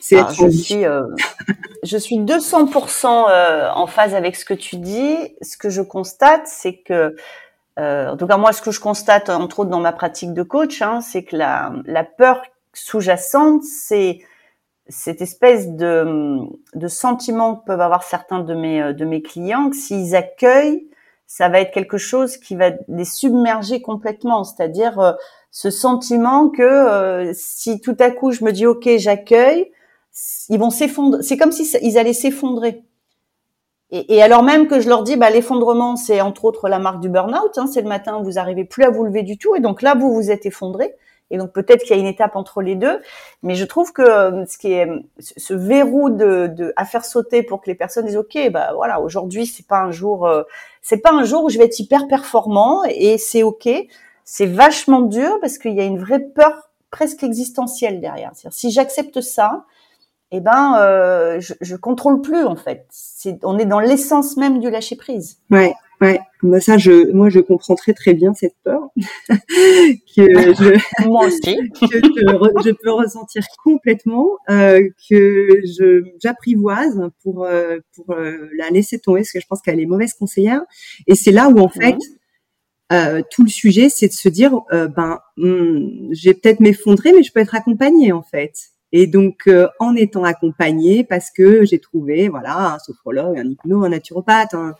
Je 0.00 0.50
suis, 0.50 0.84
euh, 0.84 1.02
je 1.84 1.96
suis 1.96 2.18
200% 2.18 3.06
en 3.06 3.86
phase 3.86 4.16
avec 4.16 4.34
ce 4.34 4.44
que 4.44 4.54
tu 4.54 4.76
dis. 4.76 5.16
Ce 5.42 5.56
que 5.56 5.70
je 5.70 5.80
constate, 5.80 6.42
c'est 6.46 6.78
que, 6.78 7.14
en 7.76 8.16
tout 8.16 8.26
cas 8.26 8.36
moi, 8.36 8.52
ce 8.52 8.62
que 8.62 8.72
je 8.72 8.80
constate 8.80 9.30
entre 9.30 9.60
autres 9.60 9.70
dans 9.70 9.78
ma 9.78 9.92
pratique 9.92 10.34
de 10.34 10.42
coach, 10.42 10.82
hein, 10.82 11.00
c'est 11.02 11.22
que 11.22 11.36
la, 11.36 11.72
la 11.84 12.02
peur 12.02 12.42
sous-jacente, 12.72 13.62
c'est 13.62 14.18
cette 14.92 15.20
espèce 15.20 15.68
de, 15.68 16.38
de 16.74 16.88
sentiment 16.88 17.56
que 17.56 17.64
peuvent 17.64 17.80
avoir 17.80 18.04
certains 18.04 18.40
de 18.40 18.54
mes, 18.54 18.94
de 18.94 19.04
mes 19.04 19.22
clients, 19.22 19.70
que 19.70 19.76
s'ils 19.76 20.14
accueillent 20.14 20.88
ça 21.34 21.48
va 21.48 21.60
être 21.60 21.72
quelque 21.72 21.96
chose 21.96 22.36
qui 22.36 22.56
va 22.56 22.72
les 22.88 23.06
submerger 23.06 23.80
complètement, 23.80 24.44
c'est-à-dire 24.44 25.00
euh, 25.00 25.12
ce 25.50 25.70
sentiment 25.70 26.50
que 26.50 26.62
euh, 26.62 27.32
si 27.34 27.80
tout 27.80 27.96
à 28.00 28.10
coup 28.10 28.32
je 28.32 28.44
me 28.44 28.52
dis 28.52 28.66
ok 28.66 28.86
j'accueille, 28.98 29.72
ils 30.50 30.58
vont 30.58 30.68
s'effondrer. 30.68 31.22
C'est 31.22 31.38
comme 31.38 31.50
si 31.50 31.74
ils 31.80 31.96
allaient 31.96 32.12
s'effondrer. 32.12 32.84
Et, 33.90 34.22
alors 34.22 34.42
même 34.42 34.68
que 34.68 34.78
je 34.78 34.90
leur 34.90 35.04
dis, 35.04 35.16
bah, 35.16 35.30
l'effondrement, 35.30 35.96
c'est 35.96 36.20
entre 36.20 36.44
autres 36.44 36.68
la 36.68 36.78
marque 36.78 37.00
du 37.00 37.08
burn-out. 37.08 37.56
Hein, 37.56 37.66
c'est 37.66 37.80
le 37.80 37.88
matin 37.88 38.20
vous 38.22 38.38
arrivez 38.38 38.66
plus 38.66 38.84
à 38.84 38.90
vous 38.90 39.04
lever 39.04 39.22
du 39.22 39.38
tout, 39.38 39.54
et 39.54 39.60
donc 39.60 39.80
là 39.80 39.94
vous 39.94 40.12
vous 40.12 40.30
êtes 40.30 40.44
effondré. 40.44 40.94
Et 41.32 41.38
donc 41.38 41.50
peut-être 41.52 41.82
qu'il 41.82 41.96
y 41.96 41.98
a 41.98 42.00
une 42.00 42.06
étape 42.06 42.36
entre 42.36 42.62
les 42.62 42.76
deux, 42.76 43.00
mais 43.42 43.56
je 43.56 43.64
trouve 43.64 43.92
que 43.92 44.02
euh, 44.02 44.44
ce 44.46 44.58
qui 44.58 44.72
est 44.72 44.88
ce 45.18 45.54
verrou 45.54 46.10
de, 46.10 46.46
de 46.46 46.72
à 46.76 46.84
faire 46.84 47.04
sauter 47.04 47.42
pour 47.42 47.62
que 47.62 47.70
les 47.70 47.74
personnes 47.74 48.06
disent 48.06 48.18
ok 48.18 48.50
bah 48.52 48.72
voilà 48.76 49.00
aujourd'hui 49.00 49.46
c'est 49.46 49.66
pas 49.66 49.80
un 49.80 49.90
jour 49.90 50.26
euh, 50.26 50.42
c'est 50.82 50.98
pas 50.98 51.10
un 51.10 51.24
jour 51.24 51.44
où 51.44 51.48
je 51.48 51.58
vais 51.58 51.64
être 51.64 51.78
hyper 51.80 52.06
performant 52.06 52.84
et 52.84 53.16
c'est 53.16 53.42
ok 53.42 53.68
c'est 54.24 54.46
vachement 54.46 55.00
dur 55.00 55.38
parce 55.40 55.58
qu'il 55.58 55.72
y 55.72 55.80
a 55.80 55.84
une 55.84 55.98
vraie 55.98 56.20
peur 56.20 56.70
presque 56.90 57.22
existentielle 57.22 58.00
derrière. 58.00 58.32
si 58.50 58.70
j'accepte 58.70 59.22
ça, 59.22 59.64
eh 60.30 60.40
ben, 60.40 60.76
euh, 60.78 61.40
je, 61.40 61.54
je 61.60 61.76
contrôle 61.76 62.20
plus 62.20 62.44
en 62.44 62.56
fait. 62.56 62.86
C'est, 62.90 63.38
on 63.44 63.58
est 63.58 63.64
dans 63.64 63.80
l'essence 63.80 64.36
même 64.36 64.60
du 64.60 64.70
lâcher 64.70 64.96
prise. 64.96 65.38
Ouais. 65.50 65.72
Ouais, 66.02 66.18
moi 66.42 66.60
ça, 66.60 66.78
je, 66.78 67.12
moi 67.12 67.28
je 67.28 67.38
comprends 67.38 67.76
très 67.76 67.92
très 67.92 68.12
bien 68.12 68.34
cette 68.34 68.56
peur 68.64 68.88
que 69.28 69.36
je, 70.16 71.06
moi 71.06 71.26
aussi, 71.26 71.40
que 71.80 71.86
je, 71.86 72.72
peux 72.72 72.90
ressentir 72.90 73.44
complètement, 73.62 74.26
euh, 74.50 74.80
que 75.08 75.60
je 75.64 76.02
j'apprivoise 76.20 77.08
pour 77.22 77.44
euh, 77.44 77.78
pour 77.94 78.16
euh, 78.16 78.48
la 78.58 78.70
laisser 78.70 78.98
tomber 78.98 79.20
parce 79.20 79.30
que 79.30 79.38
je 79.38 79.46
pense 79.46 79.62
qu'elle 79.62 79.78
est 79.78 79.86
mauvaise 79.86 80.12
conseillère. 80.14 80.62
Et 81.06 81.14
c'est 81.14 81.30
là 81.30 81.48
où 81.48 81.60
en 81.60 81.68
fait 81.68 81.96
tout 83.30 83.44
le 83.44 83.48
sujet, 83.48 83.88
c'est 83.88 84.08
de 84.08 84.12
se 84.12 84.28
dire, 84.28 84.52
ben, 84.70 85.18
hmm, 85.38 86.08
j'ai 86.10 86.34
peut-être 86.34 86.60
m'effondrer, 86.60 87.12
mais 87.14 87.22
je 87.22 87.32
peux 87.32 87.40
être 87.40 87.54
accompagnée 87.54 88.12
en 88.12 88.22
fait. 88.22 88.71
Et 88.94 89.06
donc, 89.06 89.44
euh, 89.46 89.68
en 89.80 89.96
étant 89.96 90.22
accompagnée, 90.22 91.02
parce 91.02 91.30
que 91.30 91.64
j'ai 91.64 91.78
trouvé, 91.78 92.28
voilà, 92.28 92.74
un 92.74 92.78
sophrologue, 92.78 93.38
un 93.38 93.48
hypno, 93.48 93.84
un 93.84 93.88
naturopathe, 93.88 94.52
un 94.52 94.74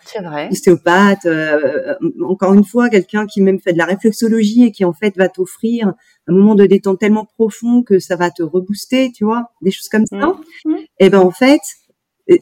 ostéopathe, 0.51 1.25
euh, 1.25 1.95
encore 2.23 2.53
une 2.53 2.65
fois, 2.65 2.91
quelqu'un 2.91 3.27
qui 3.27 3.41
même 3.41 3.59
fait 3.59 3.73
de 3.73 3.79
la 3.79 3.87
réflexologie 3.87 4.65
et 4.65 4.71
qui 4.71 4.85
en 4.85 4.93
fait 4.93 5.17
va 5.17 5.31
t'offrir 5.31 5.95
un 6.29 6.33
moment 6.33 6.55
de 6.55 6.67
détente 6.67 7.01
tellement 7.01 7.25
profond 7.25 7.83
que 7.83 7.99
ça 7.99 8.17
va 8.17 8.31
te 8.31 8.43
rebooster, 8.43 9.13
tu 9.13 9.25
vois, 9.25 9.51
des 9.63 9.71
choses 9.71 9.89
comme 9.89 10.07
ça. 10.07 10.35
Mmh. 10.67 10.75
Et 10.99 11.09
ben 11.09 11.21
en 11.21 11.31
fait, 11.31 11.63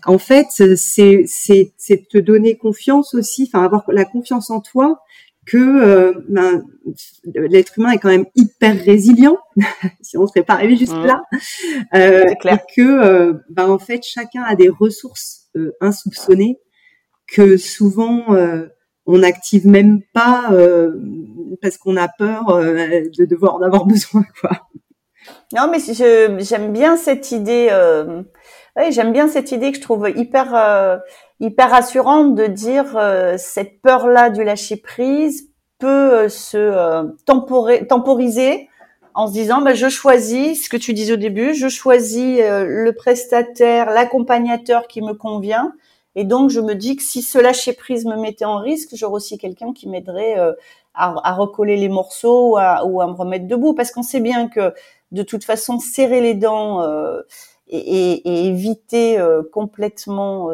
en 0.05 0.19
fait, 0.19 0.49
c'est 0.77 1.25
c'est 1.27 1.73
c'est 1.77 2.09
te 2.09 2.19
donner 2.19 2.57
confiance 2.57 3.15
aussi, 3.15 3.49
enfin 3.51 3.65
avoir 3.65 3.85
la 3.89 4.05
confiance 4.05 4.51
en 4.51 4.61
toi 4.61 5.01
que 5.51 5.59
euh, 5.59 6.13
ben, 6.29 6.63
l'être 7.35 7.79
humain 7.79 7.91
est 7.91 7.99
quand 7.99 8.09
même 8.09 8.27
hyper 8.37 8.77
résilient, 8.77 9.37
si 10.01 10.17
on 10.17 10.23
ne 10.23 10.27
serait 10.29 10.45
pas 10.45 10.55
arrivé 10.55 10.77
jusque 10.77 10.93
là, 10.93 11.23
mmh. 11.33 11.37
euh, 11.97 12.25
et 12.29 12.75
que 12.77 12.81
euh, 12.81 13.35
ben, 13.51 13.69
en 13.69 13.79
fait 13.79 14.03
chacun 14.05 14.43
a 14.43 14.55
des 14.55 14.69
ressources 14.69 15.49
insoupçonnées 15.81 16.61
que 17.27 17.57
souvent 17.57 18.27
on 19.07 19.19
n'active 19.19 19.67
même 19.67 20.01
pas 20.13 20.51
parce 21.61 21.77
qu'on 21.77 21.97
a 21.97 22.09
peur 22.09 22.59
de 22.59 23.25
devoir 23.25 23.57
en 23.57 23.63
avoir 23.63 23.87
besoin, 23.87 24.25
quoi. 24.41 24.69
Non, 25.53 25.71
mais 25.71 25.79
j'aime 26.45 26.73
bien 26.73 26.97
cette 26.97 27.33
idée. 27.33 27.69
Oui, 28.77 28.93
j'aime 28.93 29.13
bien 29.13 29.29
cette 29.29 29.53
idée 29.53 29.73
que 29.73 29.79
je 29.79 29.83
trouve 29.83 30.09
hyper 30.09 30.55
hyper 31.41 31.71
rassurante 31.71 32.35
de 32.35 32.47
dire 32.47 32.97
euh, 32.97 33.37
cette 33.39 33.81
peur-là 33.81 34.31
du 34.31 34.45
lâcher 34.45 34.77
prise 34.77 35.49
peut 35.79 35.87
euh, 35.87 36.29
se 36.29 36.57
euh, 36.59 37.05
temporiser 37.89 38.69
en 39.15 39.27
se 39.27 39.33
disant 39.33 39.63
bah, 39.63 39.75
je 39.75 39.89
choisis 39.89 40.65
ce 40.65 40.69
que 40.69 40.77
tu 40.77 40.93
disais 40.93 41.15
au 41.15 41.17
début, 41.17 41.55
je 41.55 41.69
choisis 41.69 42.39
le 42.39 42.93
prestataire, 42.93 43.91
l'accompagnateur 43.91 44.87
qui 44.87 45.03
me 45.03 45.15
convient. 45.15 45.73
Et 46.15 46.25
donc, 46.25 46.51
je 46.51 46.61
me 46.61 46.75
dis 46.75 46.97
que 46.97 47.03
si 47.03 47.21
ce 47.23 47.39
lâcher 47.39 47.73
prise 47.73 48.05
me 48.05 48.17
mettait 48.17 48.45
en 48.45 48.59
risque, 48.59 48.91
j'aurais 48.93 49.15
aussi 49.15 49.37
quelqu'un 49.37 49.73
qui 49.73 49.89
m'aiderait 49.89 50.37
à, 50.95 51.15
à, 51.25 51.35
recoller 51.35 51.77
les 51.77 51.89
morceaux 51.89 52.51
ou 52.51 52.57
à, 52.57 52.85
ou 52.85 53.01
à, 53.01 53.09
me 53.09 53.13
remettre 53.13 53.49
debout. 53.49 53.75
Parce 53.75 53.91
qu'on 53.91 54.05
sait 54.05 54.21
bien 54.21 54.49
que, 54.49 54.73
de 55.11 55.23
toute 55.25 55.43
façon, 55.43 55.81
serrer 55.81 56.21
les 56.21 56.35
dents 56.35 56.81
et, 56.83 57.25
et, 57.71 58.29
et, 58.29 58.47
éviter 58.47 59.19
complètement 59.53 60.51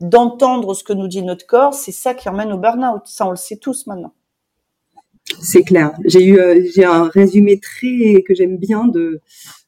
d'entendre 0.00 0.74
ce 0.74 0.82
que 0.82 0.92
nous 0.92 1.08
dit 1.08 1.22
notre 1.22 1.46
corps, 1.46 1.74
c'est 1.74 1.92
ça 1.92 2.14
qui 2.14 2.28
emmène 2.28 2.52
au 2.52 2.58
burn-out. 2.58 3.02
Ça, 3.04 3.26
on 3.26 3.30
le 3.30 3.36
sait 3.36 3.56
tous 3.56 3.86
maintenant. 3.86 4.14
C'est 5.38 5.62
clair. 5.62 5.92
J'ai 6.06 6.24
eu 6.24 6.38
euh, 6.38 6.66
j'ai 6.74 6.84
un 6.84 7.04
résumé 7.04 7.60
très 7.60 8.22
que 8.26 8.34
j'aime 8.34 8.56
bien 8.56 8.86
de 8.86 9.20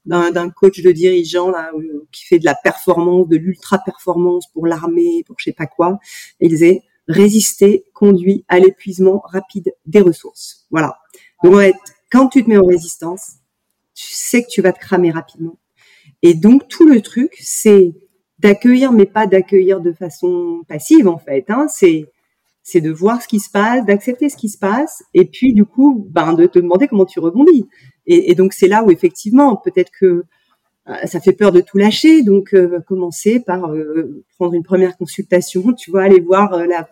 d'un 0.04 0.50
coach 0.50 0.82
de 0.82 0.90
dirigeant 0.90 1.50
là 1.50 1.70
qui 2.10 2.24
fait 2.24 2.40
de 2.40 2.44
la 2.44 2.56
performance, 2.56 3.28
de 3.28 3.36
l'ultra 3.36 3.78
performance 3.78 4.48
pour 4.52 4.66
l'armée, 4.66 5.22
pour 5.26 5.36
je 5.38 5.44
sais 5.44 5.52
pas 5.52 5.66
quoi. 5.66 6.00
il 6.40 6.48
disait 6.48 6.82
résister 7.06 7.84
conduit 7.94 8.44
à 8.48 8.58
l'épuisement 8.58 9.22
rapide 9.24 9.72
des 9.86 10.00
ressources. 10.00 10.66
Voilà. 10.70 10.98
Donc 11.44 11.54
en 11.54 11.58
fait, 11.58 11.74
quand 12.10 12.28
tu 12.28 12.42
te 12.42 12.48
mets 12.48 12.56
en 12.56 12.66
résistance, 12.66 13.34
tu 13.94 14.06
sais 14.12 14.42
que 14.42 14.48
tu 14.48 14.62
vas 14.62 14.72
te 14.72 14.80
cramer 14.80 15.12
rapidement. 15.12 15.56
Et 16.22 16.34
donc 16.34 16.68
tout 16.68 16.86
le 16.86 17.00
truc, 17.00 17.36
c'est 17.40 17.92
d'accueillir, 18.38 18.92
mais 18.92 19.06
pas 19.06 19.26
d'accueillir 19.26 19.80
de 19.80 19.92
façon 19.92 20.62
passive 20.68 21.08
en 21.08 21.18
fait. 21.18 21.44
Hein. 21.48 21.66
C'est 21.68 22.06
c'est 22.62 22.80
de 22.80 22.90
voir 22.90 23.20
ce 23.20 23.28
qui 23.28 23.40
se 23.40 23.50
passe, 23.50 23.84
d'accepter 23.84 24.28
ce 24.28 24.36
qui 24.36 24.48
se 24.48 24.58
passe, 24.58 25.02
et 25.14 25.24
puis 25.24 25.52
du 25.52 25.64
coup, 25.64 26.06
ben 26.10 26.32
de 26.32 26.46
te 26.46 26.58
demander 26.58 26.86
comment 26.86 27.04
tu 27.04 27.18
rebondis. 27.18 27.66
Et, 28.06 28.34
donc 28.34 28.52
c'est 28.52 28.68
là 28.68 28.84
où 28.84 28.90
effectivement, 28.90 29.56
peut-être 29.56 29.90
que 29.98 30.24
euh, 30.88 30.94
ça 31.04 31.20
fait 31.20 31.32
peur 31.32 31.52
de 31.52 31.60
tout 31.60 31.78
lâcher, 31.78 32.22
donc 32.22 32.54
euh, 32.54 32.80
commencer 32.86 33.40
par 33.40 33.72
euh, 33.72 34.24
prendre 34.36 34.54
une 34.54 34.62
première 34.62 34.96
consultation, 34.96 35.72
tu 35.72 35.90
vois, 35.90 36.02
aller 36.02 36.20
voir 36.20 36.56
la, 36.66 36.88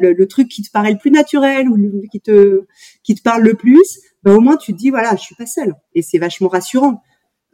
le, 0.00 0.26
truc 0.26 0.48
qui 0.48 0.62
te 0.62 0.70
paraît 0.70 0.92
le 0.92 0.98
plus 0.98 1.10
naturel 1.10 1.68
ou 1.68 2.02
qui 2.10 2.20
te 2.20 3.22
parle 3.22 3.42
le 3.42 3.54
plus, 3.54 4.00
ben, 4.22 4.34
au 4.34 4.40
moins 4.40 4.56
tu 4.56 4.72
te 4.72 4.78
dis 4.78 4.90
voilà, 4.90 5.16
je 5.16 5.22
suis 5.22 5.34
pas 5.34 5.46
seule, 5.46 5.74
et 5.94 6.02
c'est 6.02 6.18
vachement 6.18 6.48
rassurant. 6.48 7.02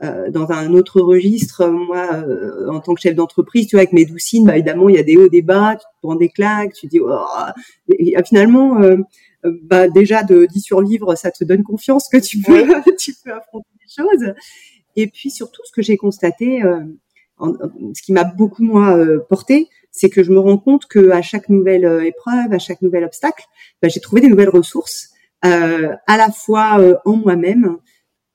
Dans 0.00 0.50
un 0.50 0.74
autre 0.74 1.00
registre, 1.00 1.66
moi, 1.68 2.24
en 2.68 2.80
tant 2.80 2.94
que 2.94 3.00
chef 3.00 3.14
d'entreprise, 3.14 3.66
tu 3.66 3.76
vois, 3.76 3.80
avec 3.80 3.92
mes 3.92 4.04
doucines, 4.04 4.44
bah, 4.44 4.54
évidemment, 4.57 4.88
il 4.88 4.96
y 4.96 4.98
a 4.98 5.02
des 5.02 5.16
hauts, 5.16 5.28
des 5.28 5.40
bas, 5.40 5.76
tu 5.76 5.85
te 5.85 6.00
prends 6.02 6.16
des 6.16 6.28
claques, 6.28 6.74
tu 6.74 6.88
dis, 6.88 7.00
oh, 7.00 7.16
et, 7.88 8.14
finalement, 8.24 8.80
bah, 9.62 9.88
déjà 9.88 10.22
de 10.22 10.46
d'y 10.46 10.61
survivre, 10.61 11.14
ça 11.16 11.30
te 11.30 11.44
donne 11.44 11.62
confiance 11.62 12.09
que 12.11 12.18
tu 12.18 12.38
peux, 12.40 12.66
tu 12.98 13.14
peux 13.24 13.33
affronter 13.33 13.68
des 13.74 14.02
choses. 14.02 14.35
Et 14.96 15.07
puis 15.09 15.30
surtout, 15.30 15.62
ce 15.64 15.72
que 15.72 15.83
j'ai 15.83 15.96
constaté, 15.96 16.62
euh, 16.62 16.80
ce 17.40 18.02
qui 18.02 18.12
m'a 18.12 18.24
beaucoup 18.24 18.78
euh, 18.78 19.20
porté, 19.28 19.68
c'est 19.90 20.09
que 20.09 20.22
je 20.22 20.33
me 20.33 20.38
rends 20.38 20.59
compte 20.59 20.87
que 20.87 21.11
à 21.11 21.22
chaque 21.22 21.48
nouvelle 21.48 21.85
euh, 21.85 22.04
épreuve, 22.04 22.52
à 22.52 22.59
chaque 22.59 22.83
nouvel 22.83 23.04
obstacle, 23.04 23.44
bah, 23.83 23.88
j'ai 23.88 24.00
trouvé 24.00 24.20
des 24.20 24.28
nouvelles 24.28 24.50
ressources, 24.50 25.11
à 25.42 26.16
la 26.16 26.30
fois 26.30 26.78
en 27.04 27.16
moi-même 27.16 27.76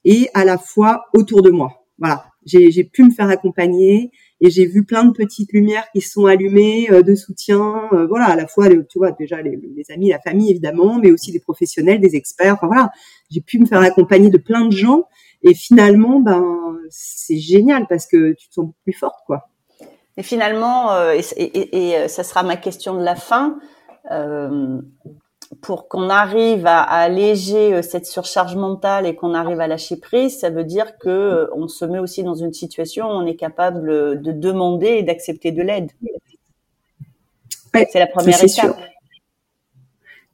et 0.09 0.27
à 0.33 0.43
la 0.43 0.57
fois 0.57 1.05
autour 1.13 1.43
de 1.43 1.51
moi. 1.51 1.83
Voilà, 1.99 2.25
j'ai 2.45 2.83
pu 2.83 3.03
me 3.03 3.11
faire 3.11 3.29
accompagner 3.29 4.11
et 4.41 4.49
j'ai 4.49 4.65
vu 4.65 4.83
plein 4.83 5.03
de 5.03 5.11
petites 5.11 5.53
lumières 5.53 5.85
qui 5.93 6.01
sont 6.01 6.25
allumées 6.25 6.87
de 6.89 7.13
soutien. 7.13 7.89
voilà, 8.07 8.25
à 8.25 8.35
la 8.35 8.47
fois, 8.47 8.69
tu 8.69 8.97
vois, 8.97 9.11
déjà 9.11 9.41
les, 9.41 9.59
amis, 9.93 10.09
la 10.09 10.19
famille 10.19 10.49
évidemment, 10.49 10.97
mais 10.97 11.11
aussi 11.11 11.31
des 11.31 11.39
professionnels, 11.39 11.99
des 11.99 12.15
experts. 12.15 12.53
Enfin 12.55 12.67
voilà, 12.67 12.89
j'ai 13.29 13.41
pu 13.41 13.59
me 13.59 13.65
faire 13.65 13.81
accompagner 13.81 14.29
de 14.29 14.37
plein 14.37 14.65
de 14.65 14.71
gens 14.71 15.03
et 15.43 15.53
finalement, 15.53 16.21
ben, 16.21 16.75
c'est 16.89 17.37
génial 17.37 17.85
parce 17.87 18.07
que 18.07 18.33
tu 18.33 18.49
te 18.49 18.53
sens 18.55 18.71
plus 18.83 18.93
forte, 18.93 19.19
quoi. 19.27 19.49
Et 20.17 20.23
finalement, 20.23 20.91
euh, 20.93 21.13
et, 21.37 21.91
et, 21.91 22.07
ça 22.07 22.23
sera 22.23 22.43
ma 22.43 22.57
question 22.57 22.97
de 22.97 23.03
la 23.03 23.15
fin, 23.15 23.59
euh, 24.11 24.81
pour 25.61 25.87
qu'on 25.87 26.09
arrive 26.09 26.65
à, 26.65 26.81
alléger 26.81 27.73
euh, 27.73 27.81
cette 27.81 28.05
surcharge 28.05 28.55
mentale 28.55 29.05
et 29.05 29.15
qu'on 29.15 29.33
arrive 29.33 29.59
à 29.59 29.67
lâcher 29.67 29.97
prise, 29.97 30.39
ça 30.39 30.49
veut 30.49 30.63
dire 30.63 30.97
que 30.97 31.49
on 31.55 31.67
se 31.67 31.85
met 31.85 31.99
aussi 31.99 32.23
dans 32.23 32.35
une 32.35 32.53
situation 32.53 33.07
où 33.07 33.11
on 33.11 33.25
est 33.25 33.35
capable 33.35 34.21
de 34.21 34.31
demander 34.31 34.87
et 34.87 35.03
d'accepter 35.03 35.51
de 35.51 35.61
l'aide. 35.61 35.91
c'est 37.73 37.99
la 37.99 38.07
première 38.07 38.43
étape. 38.43 38.77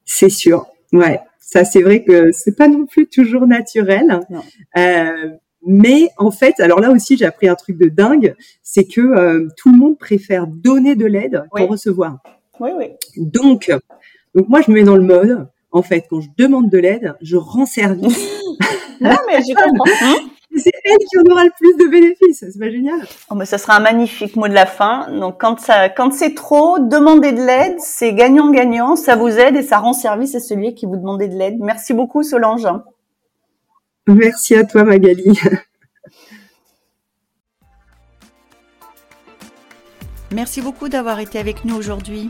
C'est 0.05 0.29
sûr. 0.29 0.67
Ouais. 0.91 1.19
Ça, 1.39 1.63
c'est 1.63 1.81
vrai 1.81 2.03
que 2.03 2.31
c'est 2.31 2.55
pas 2.55 2.67
non 2.67 2.85
plus 2.85 3.07
toujours 3.07 3.47
naturel. 3.47 4.19
Euh, 4.77 5.29
mais 5.65 6.09
en 6.17 6.31
fait, 6.31 6.59
alors 6.59 6.79
là 6.79 6.91
aussi, 6.91 7.17
j'ai 7.17 7.25
appris 7.25 7.47
un 7.47 7.55
truc 7.55 7.77
de 7.77 7.87
dingue, 7.87 8.35
c'est 8.61 8.85
que 8.85 9.01
euh, 9.01 9.47
tout 9.57 9.71
le 9.71 9.77
monde 9.77 9.97
préfère 9.97 10.47
donner 10.47 10.95
de 10.95 11.05
l'aide 11.05 11.43
qu'en 11.51 11.67
recevoir. 11.67 12.17
Oui, 12.59 12.71
oui. 12.77 12.87
Donc, 13.17 13.71
donc 14.35 14.49
moi, 14.49 14.61
je 14.61 14.69
me 14.69 14.75
mets 14.75 14.83
dans 14.83 14.97
le 14.97 15.03
mode. 15.03 15.47
En 15.71 15.81
fait, 15.81 16.05
quand 16.09 16.21
je 16.21 16.29
demande 16.37 16.69
de 16.69 16.77
l'aide, 16.77 17.15
je 17.21 17.37
rends 17.37 17.65
service. 17.65 18.29
non, 19.01 19.15
mais 19.27 19.39
je 19.41 19.53
comprends. 19.53 20.29
C'est 20.57 20.71
elle 20.85 20.97
qui 20.97 21.17
en 21.17 21.23
aura 21.33 21.43
le 21.43 21.51
plus 21.59 21.75
de 21.75 21.89
bénéfices. 21.89 22.45
C'est 22.49 22.59
pas 22.59 22.69
génial. 22.69 23.05
Oh, 23.29 23.35
mais 23.35 23.45
ça 23.45 23.57
sera 23.57 23.75
un 23.75 23.81
magnifique 23.81 24.37
mot 24.37 24.47
de 24.47 24.53
la 24.53 24.65
fin. 24.65 25.11
Donc, 25.11 25.37
quand 25.37 25.59
ça, 25.59 25.89
quand 25.89 26.13
c'est 26.13 26.33
trop, 26.33 26.79
demandez 26.79 27.33
de 27.33 27.45
l'aide. 27.45 27.75
C'est 27.79 28.13
gagnant-gagnant. 28.13 28.95
Ça 28.95 29.17
vous 29.17 29.27
aide 29.27 29.57
et 29.57 29.63
ça 29.63 29.79
rend 29.79 29.91
service 29.91 30.33
à 30.33 30.39
celui 30.39 30.73
qui 30.73 30.85
vous 30.85 30.95
demandait 30.95 31.27
de 31.27 31.35
l'aide. 31.35 31.57
Merci 31.59 31.93
beaucoup, 31.93 32.23
Solange. 32.23 32.69
Merci 34.07 34.55
à 34.55 34.63
toi, 34.63 34.85
Magali. 34.85 35.37
Merci 40.31 40.61
beaucoup 40.61 40.87
d'avoir 40.87 41.19
été 41.19 41.37
avec 41.37 41.65
nous 41.65 41.75
aujourd'hui. 41.75 42.29